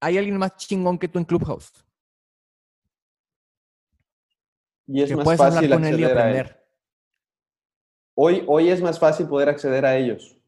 [0.00, 1.72] hay alguien más chingón que tú en Clubhouse.
[4.92, 6.56] Y es más fácil acceder a él.
[8.14, 10.38] Hoy, hoy es más fácil poder acceder a ellos.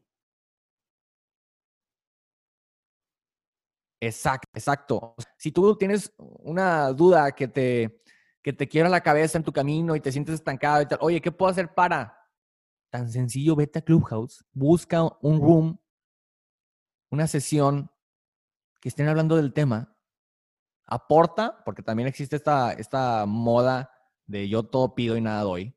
[3.99, 5.15] Exacto, exacto.
[5.35, 8.03] Si tú tienes una duda que te,
[8.43, 11.19] que te quiebra la cabeza en tu camino y te sientes estancado y tal, oye,
[11.19, 12.15] ¿qué puedo hacer para?
[12.91, 15.79] Tan sencillo, vete a Clubhouse, busca un room,
[17.09, 17.89] una sesión
[18.79, 19.97] que estén hablando del tema,
[20.85, 23.94] aporta, porque también existe esta, esta moda
[24.25, 25.75] de yo todo pido y nada doy,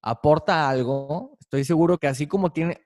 [0.00, 2.80] aporta algo, estoy seguro que así como tiene,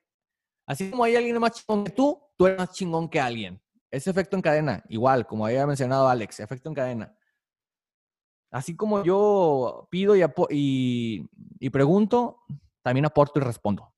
[0.66, 3.60] así como hay alguien más chingón que tú, tú eres más chingón que alguien.
[3.90, 7.16] Ese efecto en cadena, igual, como había mencionado Alex, efecto en cadena.
[8.50, 11.28] Así como yo pido y,
[11.60, 12.42] y, pregunto,
[12.82, 13.92] también aporto y respondo.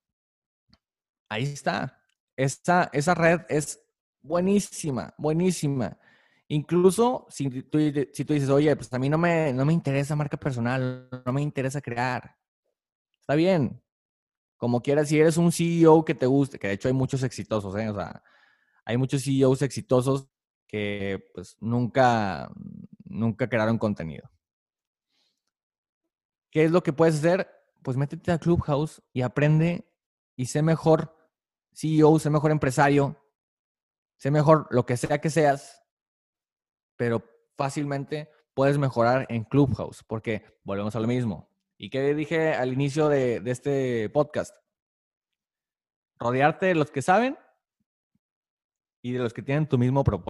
[1.28, 2.00] Ahí está.
[2.36, 3.80] Esa red es
[4.20, 5.98] buenísima, buenísima.
[6.48, 7.78] Incluso si tú,
[8.12, 11.32] si tú dices, oye, pues a mí no me, no me interesa marca personal, no
[11.32, 12.36] me interesa crear.
[13.20, 13.82] Está bien.
[14.56, 17.76] Como quieras, si eres un CEO que te guste, que de hecho hay muchos exitosos,
[17.76, 17.90] ¿eh?
[17.90, 18.22] O sea,
[18.84, 20.28] hay muchos CEOs exitosos
[20.66, 22.50] que pues nunca,
[23.04, 24.30] nunca crearon contenido.
[26.50, 27.46] ¿Qué es lo que puedes hacer?
[27.82, 29.92] Pues métete a Clubhouse y aprende
[30.34, 31.14] y sé mejor
[31.74, 33.22] CEO, sé mejor empresario,
[34.16, 35.84] sé mejor lo que sea que seas,
[36.98, 37.24] pero
[37.56, 41.48] fácilmente puedes mejorar en Clubhouse, porque volvemos a lo mismo.
[41.78, 44.54] ¿Y qué dije al inicio de, de este podcast?
[46.18, 47.38] Rodearte de los que saben
[49.02, 50.28] y de los que tienen tu mismo propósito.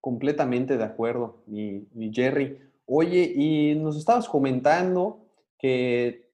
[0.00, 2.60] Completamente de acuerdo, mi, Jerry.
[2.84, 5.26] Oye, y nos estabas comentando
[5.58, 6.30] que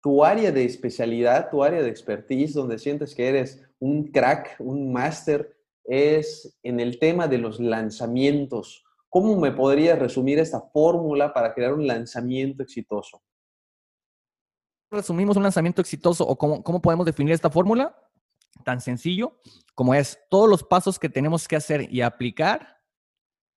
[0.00, 4.92] tu área de especialidad, tu área de expertise, donde sientes que eres un crack, un
[4.92, 5.57] máster,
[5.88, 8.84] es en el tema de los lanzamientos.
[9.08, 13.22] ¿Cómo me podrías resumir esta fórmula para crear un lanzamiento exitoso?
[14.90, 17.96] Resumimos un lanzamiento exitoso o cómo, cómo podemos definir esta fórmula
[18.64, 19.38] tan sencillo
[19.74, 22.78] como es todos los pasos que tenemos que hacer y aplicar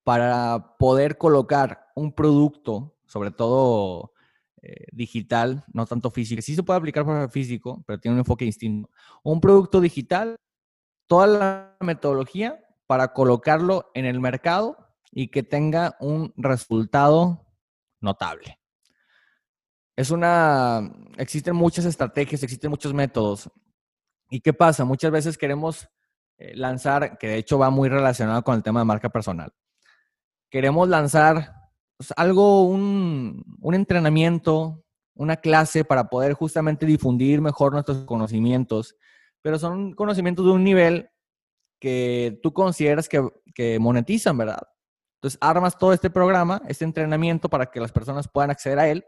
[0.04, 4.14] para poder colocar un producto, sobre todo
[4.62, 6.42] eh, digital, no tanto físico.
[6.42, 8.90] Sí se puede aplicar para físico, pero tiene un enfoque distinto.
[9.24, 10.36] Un producto digital,
[11.12, 14.78] toda la metodología para colocarlo en el mercado
[15.12, 17.45] y que tenga un resultado
[17.99, 18.62] notable.
[19.97, 23.51] Es una, existen muchas estrategias, existen muchos métodos.
[24.30, 24.86] ¿Y qué pasa?
[24.86, 25.89] Muchas veces queremos
[26.38, 29.51] eh, lanzar, que de hecho va muy relacionado con el tema de marca personal.
[30.49, 31.55] Queremos lanzar
[31.97, 38.95] pues, algo, un, un entrenamiento, una clase para poder justamente difundir mejor nuestros conocimientos,
[39.42, 41.10] pero son conocimientos de un nivel
[41.80, 44.62] que tú consideras que, que, monetizan, ¿verdad?
[45.16, 49.06] Entonces armas todo este programa, este entrenamiento para que las personas puedan acceder a él,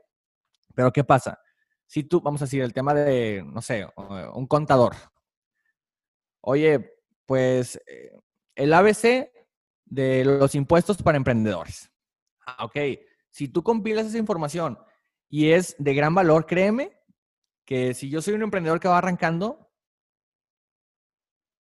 [0.76, 1.40] pero ¿qué pasa?
[1.86, 3.88] Si tú, vamos a decir, el tema de, no sé,
[4.34, 4.96] un contador,
[6.46, 6.94] Oye,
[7.26, 8.12] pues eh,
[8.56, 9.32] el ABC
[9.86, 11.90] de los impuestos para emprendedores.
[12.46, 12.76] Ah, ok,
[13.30, 14.78] si tú compilas esa información
[15.30, 17.00] y es de gran valor, créeme
[17.64, 19.63] que si yo soy un emprendedor que va arrancando,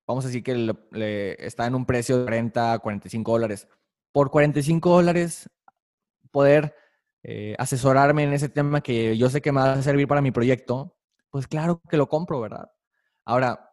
[0.08, 3.68] vamos a decir que le, está en un precio de 40, 45 dólares.
[4.12, 5.50] Por 45 dólares,
[6.32, 6.76] poder
[7.24, 10.32] eh, asesorarme en ese tema que yo sé que me va a servir para mi
[10.32, 10.98] proyecto,
[11.30, 12.72] pues claro que lo compro, ¿verdad?
[13.26, 13.72] Ahora,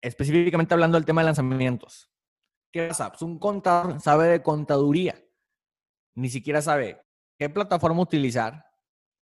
[0.00, 2.10] específicamente hablando del tema de lanzamientos.
[2.70, 3.10] ¿Qué pasa?
[3.10, 5.18] Pues un contador sabe de contaduría,
[6.14, 7.00] ni siquiera sabe
[7.38, 8.66] qué plataforma utilizar,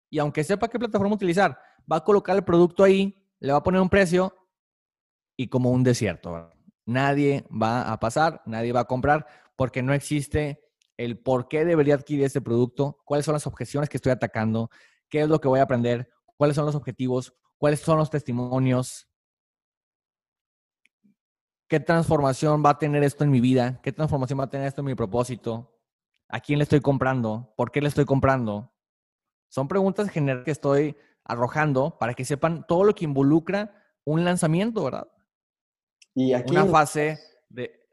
[0.10, 1.60] y aunque sepa qué plataforma utilizar,
[1.92, 4.34] va a colocar el producto ahí, le va a poner un precio
[5.38, 6.52] y como un desierto.
[6.86, 9.26] Nadie va a pasar, nadie va a comprar
[9.56, 10.62] porque no existe
[10.98, 14.70] el por qué debería adquirir este producto, cuáles son las objeciones que estoy atacando,
[15.10, 19.10] qué es lo que voy a aprender, cuáles son los objetivos, cuáles son los testimonios,
[21.68, 24.82] qué transformación va a tener esto en mi vida, qué transformación va a tener esto
[24.82, 25.76] en mi propósito,
[26.30, 28.74] a quién le estoy comprando, por qué le estoy comprando.
[29.50, 34.84] Son preguntas generales que estoy arrojando para que sepan todo lo que involucra un lanzamiento,
[34.84, 35.08] ¿verdad?
[36.16, 37.86] Y aquí una fase de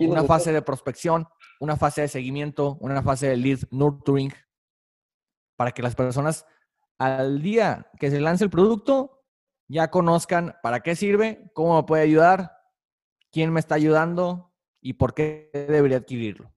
[0.00, 1.26] una fase de prospección,
[1.60, 4.32] una fase de seguimiento, una fase de lead nurturing
[5.56, 6.44] para que las personas
[6.98, 9.24] al día que se lance el producto
[9.68, 12.58] ya conozcan para qué sirve, cómo me puede ayudar,
[13.30, 16.52] quién me está ayudando y por qué debería adquirirlo.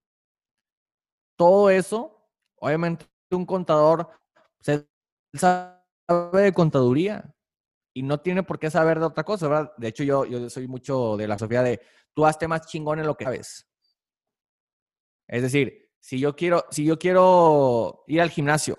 [1.37, 4.09] Todo eso, obviamente, un contador
[4.59, 4.87] se
[5.33, 5.79] sabe
[6.41, 7.35] de contaduría
[7.93, 9.73] y no tiene por qué saber de otra cosa, ¿verdad?
[9.77, 11.81] De hecho, yo, yo soy mucho de la Sofía de
[12.13, 13.67] tú hazte más chingón en lo que sabes.
[15.27, 18.77] Es decir, si yo quiero, si yo quiero ir al gimnasio,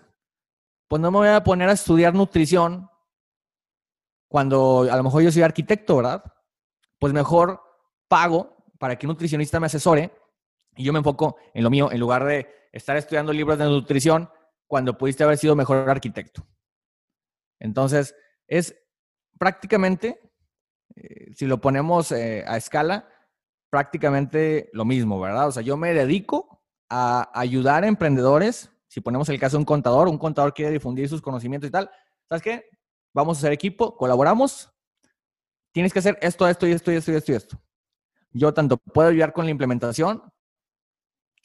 [0.89, 2.89] pues no me voy a poner a estudiar nutrición
[4.29, 6.25] cuando a lo mejor yo soy arquitecto, ¿verdad?
[6.99, 7.61] Pues mejor
[8.09, 10.13] pago para que un nutricionista me asesore
[10.77, 14.31] y yo me enfoco en lo mío en lugar de estar estudiando libros de nutrición
[14.67, 16.47] cuando pudiste haber sido mejor arquitecto.
[17.59, 18.15] Entonces,
[18.47, 18.75] es
[19.41, 20.21] prácticamente,
[20.97, 23.09] eh, si lo ponemos eh, a escala,
[23.71, 25.49] prácticamente lo mismo, ¿verdad?
[25.49, 28.71] O sea, yo me dedico a ayudar a emprendedores.
[28.87, 31.91] Si ponemos el caso de un contador, un contador quiere difundir sus conocimientos y tal.
[32.29, 32.65] ¿Sabes qué?
[33.15, 34.71] Vamos a hacer equipo, colaboramos.
[35.73, 37.63] Tienes que hacer esto, esto y esto y esto y esto y esto.
[38.33, 40.23] Yo tanto puedo ayudar con la implementación,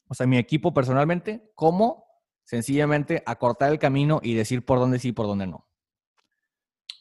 [0.09, 2.05] o sea, mi equipo personalmente, como
[2.43, 5.65] sencillamente acortar el camino y decir por dónde sí y por dónde no.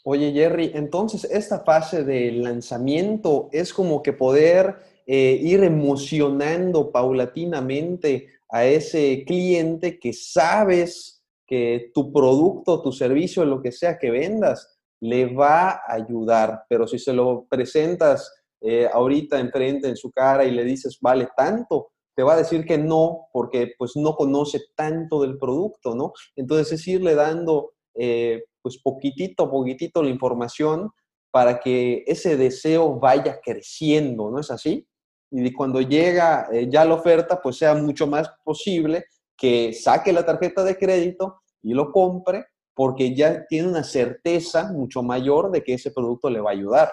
[0.07, 4.77] Oye, Jerry, entonces esta fase de lanzamiento es como que poder
[5.07, 13.63] eh, ir emocionando paulatinamente a ese cliente que sabes que tu producto, tu servicio, lo
[13.63, 16.65] que sea que vendas, le va a ayudar.
[16.69, 18.31] Pero si se lo presentas
[18.61, 22.67] eh, ahorita enfrente en su cara y le dices, vale tanto, te va a decir
[22.67, 26.13] que no, porque pues no conoce tanto del producto, ¿no?
[26.37, 30.91] Entonces es irle dando eh, pues poquitito a poquitito la información
[31.31, 34.87] para que ese deseo vaya creciendo, ¿no es así?
[35.31, 40.25] Y cuando llega eh, ya la oferta, pues sea mucho más posible que saque la
[40.25, 45.75] tarjeta de crédito y lo compre porque ya tiene una certeza mucho mayor de que
[45.75, 46.93] ese producto le va a ayudar.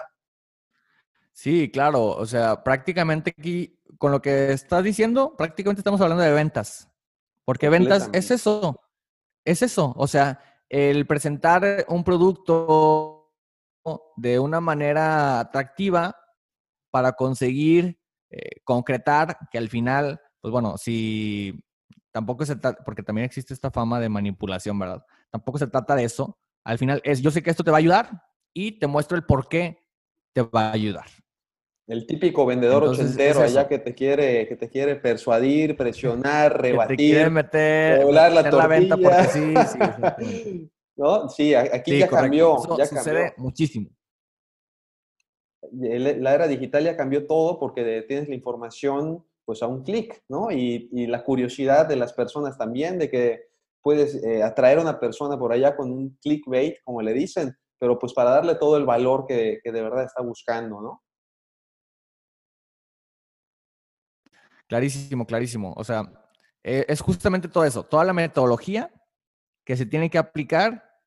[1.32, 2.04] Sí, claro.
[2.04, 6.88] O sea, prácticamente aquí, con lo que estás diciendo, prácticamente estamos hablando de ventas.
[7.44, 8.80] Porque ventas es eso.
[9.44, 9.92] Es eso.
[9.96, 10.40] O sea,
[10.72, 13.30] el presentar un producto
[14.16, 16.16] de una manera atractiva
[16.90, 18.00] para conseguir
[18.30, 21.62] eh, concretar que al final, pues bueno, si
[22.10, 25.04] tampoco se trata, porque también existe esta fama de manipulación, ¿verdad?
[25.30, 26.38] Tampoco se trata de eso.
[26.64, 28.22] Al final es, yo sé que esto te va a ayudar
[28.54, 29.78] y te muestro el por qué
[30.32, 31.04] te va a ayudar.
[31.92, 37.02] El típico vendedor ochentero allá que te quiere, que te quiere persuadir, presionar, rebatir, que
[37.02, 39.54] te quiere meter, la, venta porque sí,
[40.18, 40.70] sí.
[40.96, 41.28] ¿No?
[41.28, 42.56] Sí, aquí ya cambió.
[42.78, 43.90] ya sucede muchísimo.
[45.70, 50.50] La era digital ya cambió todo porque tienes la información pues a un clic, ¿no?
[50.50, 53.48] Y, y, la curiosidad de las personas también de que
[53.82, 57.98] puedes eh, atraer a una persona por allá con un clickbait, como le dicen, pero
[57.98, 61.02] pues para darle todo el valor que, que de verdad está buscando, ¿no?
[64.72, 65.74] Clarísimo, clarísimo.
[65.76, 66.10] O sea,
[66.62, 68.90] eh, es justamente todo eso, toda la metodología
[69.66, 70.98] que se tiene que aplicar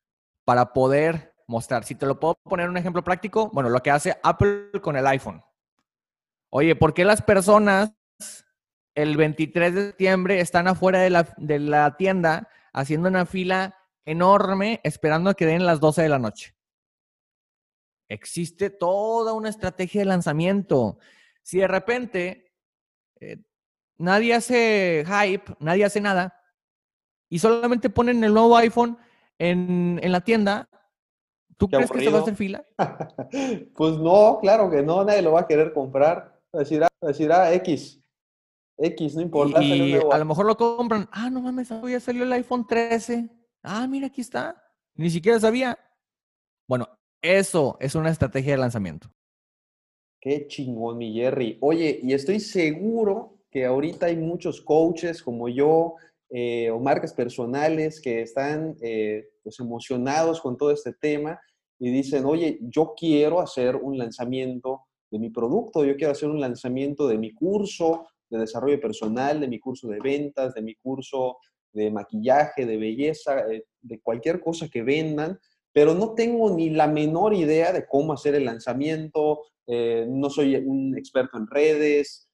[0.44, 1.82] para poder mostrar.
[1.82, 5.04] Si te lo puedo poner un ejemplo práctico, bueno, lo que hace Apple con el
[5.08, 5.42] iPhone.
[6.48, 7.90] Oye, ¿por qué las personas
[8.94, 14.80] el 23 de septiembre están afuera de la, de la tienda haciendo una fila enorme
[14.84, 16.54] esperando a que den las 12 de la noche?
[18.08, 20.98] Existe toda una estrategia de lanzamiento.
[21.42, 22.52] Si de repente
[23.18, 23.38] eh,
[23.98, 26.42] nadie hace hype, nadie hace nada,
[27.28, 28.98] y solamente ponen el nuevo iPhone
[29.38, 30.68] en, la tienda,
[31.56, 32.64] ¿tú crees que se va a hacer fila?
[33.74, 36.40] pues no, claro que no, nadie lo va a querer comprar.
[36.52, 38.00] Decir, decir ah, X.
[38.78, 39.62] X, no importa.
[39.62, 41.08] Y, a lo mejor lo compran.
[41.12, 43.28] Ah, no mames, ya salió el iPhone 13.
[43.62, 44.62] Ah, mira, aquí está.
[44.94, 45.78] Ni siquiera sabía.
[46.68, 46.88] Bueno,
[47.20, 49.10] eso es una estrategia de lanzamiento.
[50.20, 51.58] Qué chingón, mi Jerry.
[51.60, 55.94] Oye, y estoy seguro que ahorita hay muchos coaches como yo
[56.28, 61.40] eh, o marcas personales que están eh, pues emocionados con todo este tema
[61.78, 66.38] y dicen, oye, yo quiero hacer un lanzamiento de mi producto, yo quiero hacer un
[66.38, 71.38] lanzamiento de mi curso de desarrollo personal, de mi curso de ventas, de mi curso
[71.72, 75.38] de maquillaje, de belleza, eh, de cualquier cosa que vendan,
[75.72, 80.56] pero no tengo ni la menor idea de cómo hacer el lanzamiento, eh, no soy
[80.56, 82.24] un experto en redes,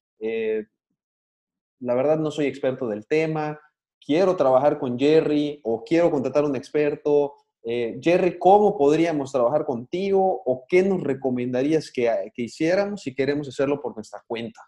[1.83, 3.61] la verdad no soy experto del tema,
[4.05, 7.35] quiero trabajar con Jerry o quiero contratar un experto.
[7.65, 13.81] Jerry, ¿cómo podríamos trabajar contigo o qué nos recomendarías que, que hiciéramos si queremos hacerlo
[13.81, 14.61] por nuestra cuenta?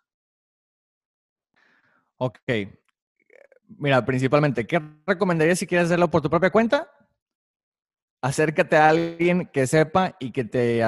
[2.19, 2.39] Ok,
[3.79, 6.91] Mira, principalmente, ¿qué recomendarías si quieres hacerlo por tu propia cuenta?
[8.21, 10.83] Acércate a alguien que sepa y que te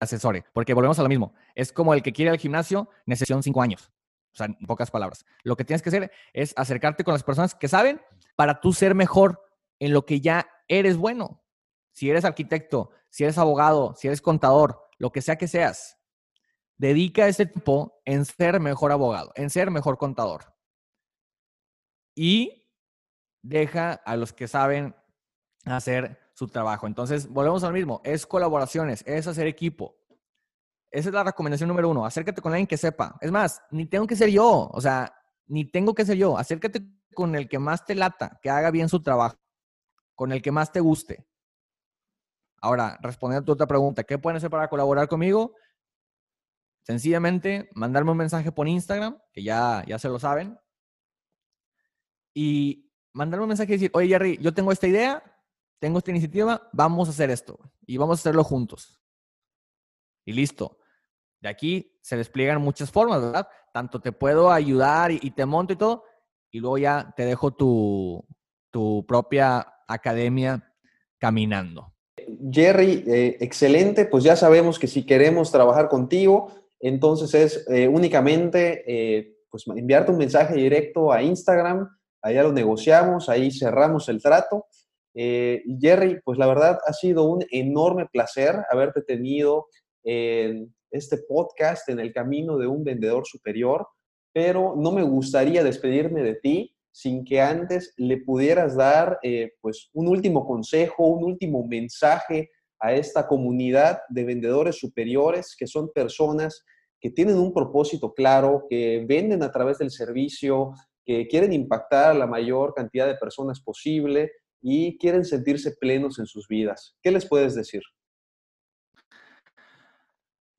[0.00, 1.34] asesore, porque volvemos a lo mismo.
[1.54, 3.92] Es como el que quiere al gimnasio, necesita cinco años.
[4.32, 5.24] O sea, en pocas palabras.
[5.42, 8.00] Lo que tienes que hacer es acercarte con las personas que saben
[8.36, 9.42] para tú ser mejor
[9.78, 11.42] en lo que ya eres bueno.
[11.92, 15.98] Si eres arquitecto, si eres abogado, si eres contador, lo que sea que seas,
[16.78, 20.52] dedica ese tiempo en ser mejor abogado, en ser mejor contador
[22.14, 22.68] y
[23.42, 24.94] deja a los que saben
[25.64, 26.86] hacer su trabajo.
[26.86, 29.96] Entonces, volvemos al mismo, es colaboraciones, es hacer equipo.
[30.92, 33.16] Esa es la recomendación número uno, acércate con alguien que sepa.
[33.22, 35.14] Es más, ni tengo que ser yo, o sea,
[35.46, 36.82] ni tengo que ser yo, acércate
[37.14, 39.38] con el que más te lata, que haga bien su trabajo,
[40.14, 41.26] con el que más te guste.
[42.60, 45.54] Ahora, respondiendo a tu otra pregunta, ¿qué pueden hacer para colaborar conmigo?
[46.82, 50.58] Sencillamente, mandarme un mensaje por Instagram, que ya, ya se lo saben,
[52.34, 55.22] y mandarme un mensaje y decir, oye Jerry, yo tengo esta idea,
[55.78, 59.02] tengo esta iniciativa, vamos a hacer esto y vamos a hacerlo juntos.
[60.26, 60.81] Y listo.
[61.42, 63.48] De aquí se despliegan muchas formas, ¿verdad?
[63.72, 66.04] Tanto te puedo ayudar y, te monto y todo,
[66.52, 68.24] y luego ya te dejo tu,
[68.70, 70.72] tu propia academia
[71.18, 71.92] caminando.
[72.50, 78.84] Jerry, eh, excelente, pues ya sabemos que si queremos trabajar contigo, entonces es eh, únicamente
[78.86, 81.88] eh, pues enviarte un mensaje directo a Instagram,
[82.22, 84.66] allá lo negociamos, ahí cerramos el trato.
[85.14, 89.66] Jerry, pues la verdad ha sido un enorme placer haberte tenido
[90.04, 93.88] en este podcast en el camino de un vendedor superior,
[94.32, 99.88] pero no me gustaría despedirme de ti sin que antes le pudieras dar eh, pues
[99.94, 106.64] un último consejo, un último mensaje a esta comunidad de vendedores superiores que son personas
[107.00, 110.72] que tienen un propósito claro, que venden a través del servicio,
[111.04, 114.30] que quieren impactar a la mayor cantidad de personas posible
[114.60, 116.94] y quieren sentirse plenos en sus vidas.
[117.02, 117.82] ¿Qué les puedes decir?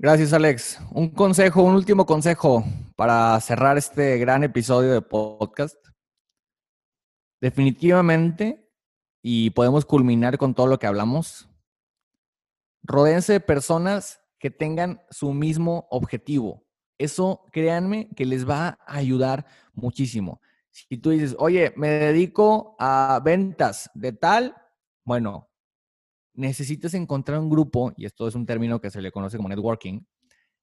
[0.03, 0.81] Gracias, Alex.
[0.91, 2.65] Un consejo, un último consejo
[2.97, 5.77] para cerrar este gran episodio de podcast.
[7.39, 8.69] Definitivamente,
[9.21, 11.47] y podemos culminar con todo lo que hablamos,
[12.81, 16.65] rodeense de personas que tengan su mismo objetivo.
[16.97, 20.41] Eso, créanme, que les va a ayudar muchísimo.
[20.69, 24.53] Si tú dices, oye, me dedico a ventas de tal,
[25.05, 25.47] bueno,
[26.33, 30.01] necesitas encontrar un grupo, y esto es un término que se le conoce como networking,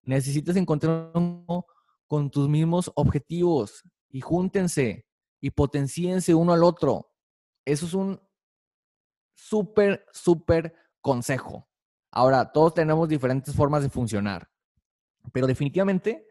[0.03, 1.65] necesitas encontrar un grupo
[2.07, 5.05] con tus mismos objetivos y júntense
[5.39, 7.11] y potenciense uno al otro.
[7.65, 8.19] Eso es un
[9.33, 11.67] súper, súper consejo.
[12.11, 14.49] Ahora, todos tenemos diferentes formas de funcionar,
[15.31, 16.27] pero definitivamente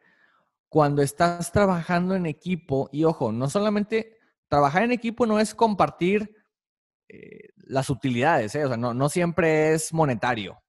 [0.68, 4.16] cuando estás trabajando en equipo, y ojo, no solamente
[4.48, 6.36] trabajar en equipo no es compartir
[7.12, 8.64] eh, las utilidades, ¿eh?
[8.64, 10.62] o sea, no, siempre es monetario.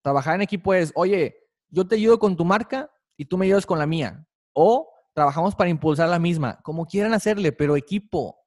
[0.00, 1.36] Trabajar en equipo es, oye,
[1.68, 4.24] yo te ayudo con tu marca y tú me ayudas con la mía.
[4.52, 8.38] O trabajamos para impulsar la misma, como quieran hacerle, pero equipo.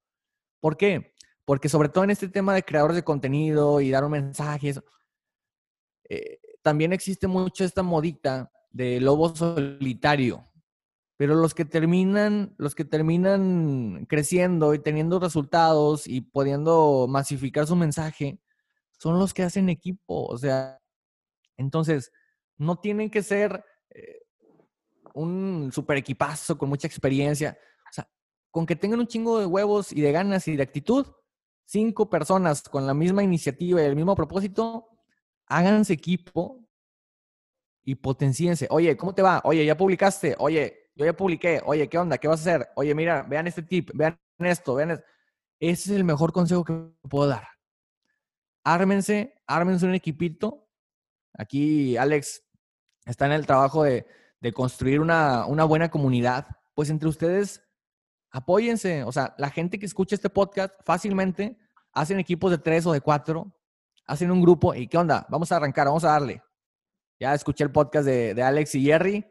[0.62, 1.14] ¿Por qué?
[1.44, 4.76] Porque sobre todo en este tema de creadores de contenido y dar un mensaje,
[6.08, 10.49] eh, también existe mucho esta modita de lobo solitario.
[11.20, 17.76] Pero los que terminan, los que terminan creciendo y teniendo resultados y pudiendo masificar su
[17.76, 18.40] mensaje,
[18.98, 20.26] son los que hacen equipo.
[20.28, 20.80] O sea,
[21.58, 22.14] entonces,
[22.58, 24.22] no tienen que ser eh,
[25.14, 27.60] un super equipazo con mucha experiencia.
[27.90, 28.10] O sea,
[28.50, 31.06] con que tengan un chingo de huevos y de ganas y de actitud,
[31.66, 34.88] cinco personas con la misma iniciativa y el mismo propósito,
[35.48, 36.66] háganse equipo
[37.84, 38.68] y potenciense.
[38.70, 39.42] Oye, ¿cómo te va?
[39.44, 40.38] Oye, ya publicaste.
[40.40, 42.18] Oye, yo ya publiqué, oye, ¿qué onda?
[42.18, 42.70] ¿Qué vas a hacer?
[42.76, 45.06] Oye, mira, vean este tip, vean esto, vean esto.
[45.62, 46.74] Ese es el mejor consejo que
[47.10, 47.48] puedo dar.
[48.66, 50.68] Ármense, ármense un equipito.
[51.38, 52.44] Aquí Alex
[53.06, 54.06] está en el trabajo de,
[54.54, 56.48] construir una, una buena comunidad.
[56.76, 57.64] Pues entre ustedes,
[58.30, 59.06] apóyense.
[59.06, 61.58] O sea, la gente que escucha este podcast fácilmente
[61.94, 63.56] hacen equipos de tres o de cuatro,
[64.06, 65.26] hacen un grupo y ¿qué onda?
[65.30, 66.44] Vamos a arrancar, vamos a darle.
[67.22, 69.26] Ya escuché el podcast de, de Alex y Jerry,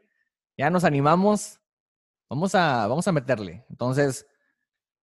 [0.59, 1.61] ya nos animamos,
[2.29, 3.65] vamos a, vamos a meterle.
[3.69, 4.27] Entonces,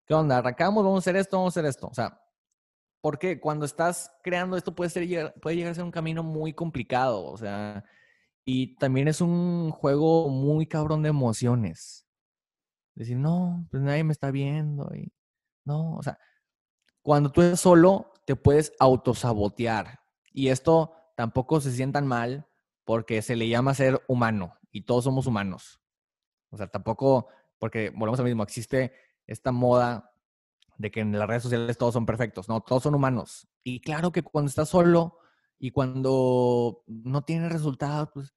[0.05, 0.39] ¿qué onda?
[0.39, 1.87] Arrancamos, vamos a hacer esto, vamos a hacer esto.
[1.87, 2.21] O sea,
[2.99, 7.23] porque cuando estás creando esto puede, ser, puede llegar a ser un camino muy complicado.
[7.23, 7.85] O sea,
[8.43, 12.05] y también es un juego muy cabrón de emociones.
[12.93, 14.93] Decir, no, pues nadie me está viendo.
[14.93, 15.13] Y
[15.63, 16.17] no, o sea,
[17.01, 20.01] cuando tú eres solo, te puedes autosabotear.
[20.33, 22.45] Y esto tampoco se sientan mal
[22.83, 25.79] porque se le llama ser humano y todos somos humanos.
[26.49, 28.91] O sea, tampoco, porque volvemos al mismo, existe
[29.25, 30.11] esta moda
[30.77, 32.49] de que en las redes sociales todos son perfectos.
[32.49, 33.47] No, todos son humanos.
[33.63, 35.19] Y claro que cuando estás solo
[35.57, 38.33] y cuando no tienes resultados, pues,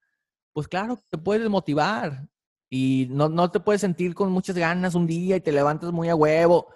[0.53, 2.28] pues claro, te puedes motivar
[2.70, 6.09] y no, no te puedes sentir con muchas ganas un día y te levantas muy
[6.09, 6.68] a huevo.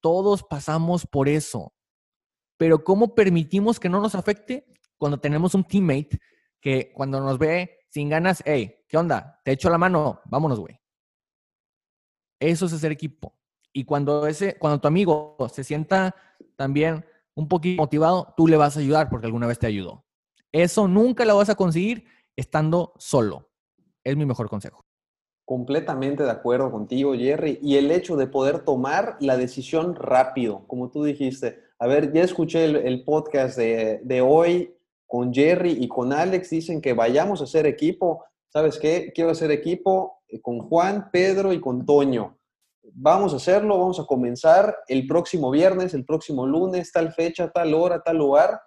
[0.00, 1.74] Todos pasamos por eso.
[2.56, 4.64] Pero ¿cómo permitimos que no nos afecte
[4.96, 6.18] cuando tenemos un teammate
[6.58, 9.40] que cuando nos ve sin ganas, hey, ¿qué onda?
[9.44, 10.80] Te echo la mano, vámonos, güey.
[12.40, 13.38] Eso es hacer equipo.
[13.72, 16.12] Y cuando, ese, cuando tu amigo se sienta
[16.56, 17.04] también
[17.36, 20.04] un poquito motivado, tú le vas a ayudar porque alguna vez te ayudó.
[20.50, 23.48] Eso nunca lo vas a conseguir estando solo.
[24.02, 24.84] Es mi mejor consejo.
[25.44, 27.60] Completamente de acuerdo contigo, Jerry.
[27.62, 31.62] Y el hecho de poder tomar la decisión rápido, como tú dijiste.
[31.78, 34.74] A ver, ya escuché el, podcast de, de, hoy
[35.06, 36.50] con Jerry y con Alex.
[36.50, 38.24] Dicen que vayamos a hacer equipo.
[38.48, 39.12] ¿Sabes qué?
[39.14, 42.38] Quiero hacer equipo eh, con Juan, Pedro y con Toño.
[42.92, 47.72] Vamos a hacerlo, vamos a comenzar el próximo viernes, el próximo lunes, tal fecha, tal
[47.74, 48.60] hora, tal lugar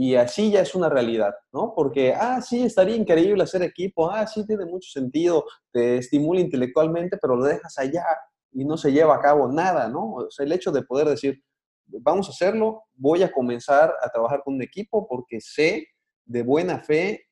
[0.00, 1.72] y así ya es una realidad, ¿no?
[1.74, 7.18] Porque, ah, sí, estaría increíble hacer equipo, ah, sí, tiene mucho sentido, te estimula intelectualmente,
[7.20, 8.04] pero lo dejas allá
[8.52, 10.14] y no se lleva a cabo nada, ¿no?
[10.14, 11.42] O sea, el hecho de poder decir,
[11.88, 15.88] vamos a hacerlo, voy a comenzar a trabajar con un equipo porque sé
[16.24, 17.26] de buena fe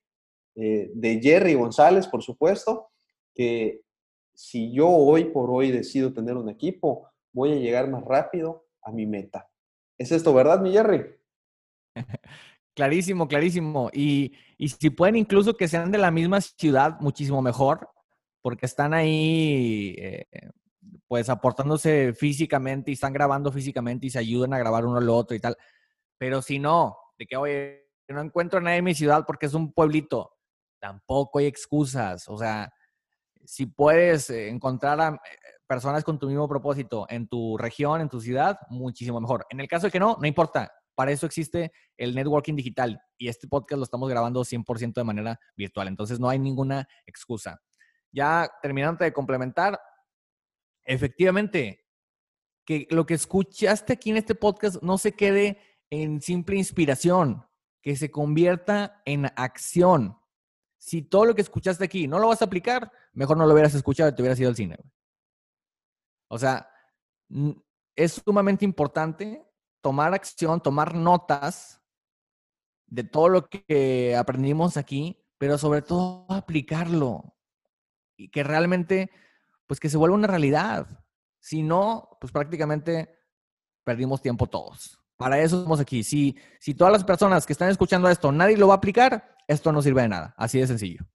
[0.54, 2.88] eh, de Jerry González, por supuesto,
[3.34, 3.82] que
[4.34, 8.92] si yo hoy por hoy decido tener un equipo, voy a llegar más rápido a
[8.92, 9.48] mi meta.
[9.98, 11.16] ¿Es esto verdad, mi Jerry?
[12.74, 13.90] Clarísimo, clarísimo.
[13.90, 17.88] Y, si pueden incluso que sean de la misma ciudad, muchísimo mejor,
[18.42, 20.26] porque están ahí eh,
[21.08, 25.36] pues aportándose físicamente y están grabando físicamente y se ayudan a grabar uno al otro
[25.36, 25.56] y tal.
[26.18, 29.54] Pero si no, de que, oye, no encuentro a nadie en mi ciudad porque es
[29.54, 30.32] un pueblito,
[30.80, 32.28] tampoco hay excusas.
[32.28, 32.72] O sea,
[33.44, 35.18] si puedes encontrar a eh,
[35.66, 39.46] personas con tu mismo propósito en tu región, en tu ciudad, muchísimo mejor.
[39.50, 40.72] En el caso de que no, no importa.
[40.94, 45.38] Para eso existe el networking digital y este podcast lo estamos grabando 100% de manera
[45.54, 45.88] virtual.
[45.88, 47.60] Entonces no hay ninguna excusa.
[48.10, 49.78] Ya terminando de complementar,
[50.86, 51.86] efectivamente,
[52.64, 55.58] que lo que escuchaste aquí en este podcast no se quede
[55.90, 57.46] en simple inspiración,
[57.82, 60.18] que se convierta en acción.
[60.78, 63.74] Si todo lo que escuchaste aquí no lo vas a aplicar, mejor no lo hubieras
[63.74, 64.78] escuchado y te hubieras ido al cine.
[66.28, 66.68] O sea,
[67.94, 69.44] es sumamente importante
[69.80, 71.80] tomar acción, tomar notas
[72.86, 77.36] de todo lo que aprendimos aquí, pero sobre todo aplicarlo
[78.16, 79.10] y que realmente,
[79.66, 80.86] pues que se vuelva una realidad.
[81.40, 83.08] Si no, pues prácticamente
[83.84, 84.98] perdimos tiempo todos.
[85.16, 86.02] Para eso estamos aquí.
[86.02, 89.72] Si, si todas las personas que están escuchando esto, nadie lo va a aplicar, esto
[89.72, 90.34] no sirve de nada.
[90.36, 91.06] Así de sencillo.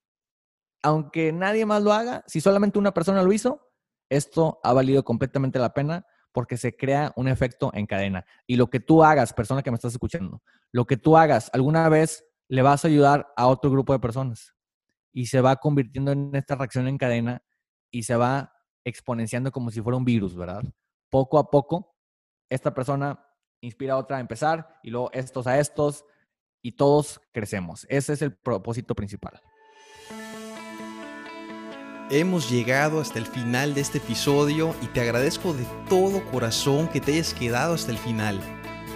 [0.83, 3.71] Aunque nadie más lo haga, si solamente una persona lo hizo,
[4.09, 8.25] esto ha valido completamente la pena porque se crea un efecto en cadena.
[8.47, 10.41] Y lo que tú hagas, persona que me estás escuchando,
[10.71, 14.55] lo que tú hagas alguna vez le vas a ayudar a otro grupo de personas
[15.13, 17.43] y se va convirtiendo en esta reacción en cadena
[17.91, 20.63] y se va exponenciando como si fuera un virus, ¿verdad?
[21.09, 21.95] Poco a poco,
[22.49, 23.23] esta persona
[23.61, 26.05] inspira a otra a empezar y luego estos a estos
[26.63, 27.85] y todos crecemos.
[27.89, 29.41] Ese es el propósito principal.
[32.09, 36.99] Hemos llegado hasta el final de este episodio y te agradezco de todo corazón que
[36.99, 38.39] te hayas quedado hasta el final.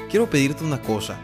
[0.10, 1.18] Quiero pedirte una cosa.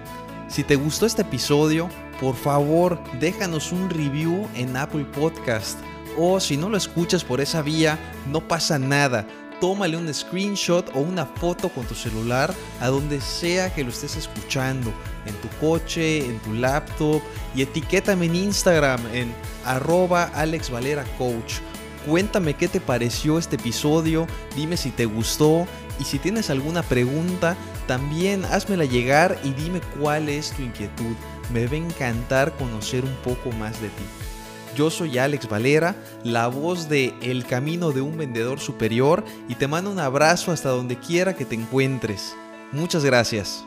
[0.47, 1.89] Si te gustó este episodio,
[2.21, 5.77] por favor déjanos un review en Apple Podcast.
[6.17, 7.97] O si no lo escuchas por esa vía,
[8.27, 9.27] no pasa nada.
[9.59, 14.15] Tómale un screenshot o una foto con tu celular a donde sea que lo estés
[14.15, 14.91] escuchando.
[15.25, 17.21] En tu coche, en tu laptop.
[17.55, 19.33] Y etiquétame en Instagram en
[19.65, 21.59] arroba Alex Valera Coach.
[22.05, 25.67] Cuéntame qué te pareció este episodio, dime si te gustó
[25.99, 27.55] y si tienes alguna pregunta,
[27.85, 31.15] también házmela llegar y dime cuál es tu inquietud.
[31.53, 34.03] Me va a encantar conocer un poco más de ti.
[34.75, 39.67] Yo soy Alex Valera, la voz de El Camino de un Vendedor Superior y te
[39.67, 42.33] mando un abrazo hasta donde quiera que te encuentres.
[42.71, 43.65] Muchas gracias.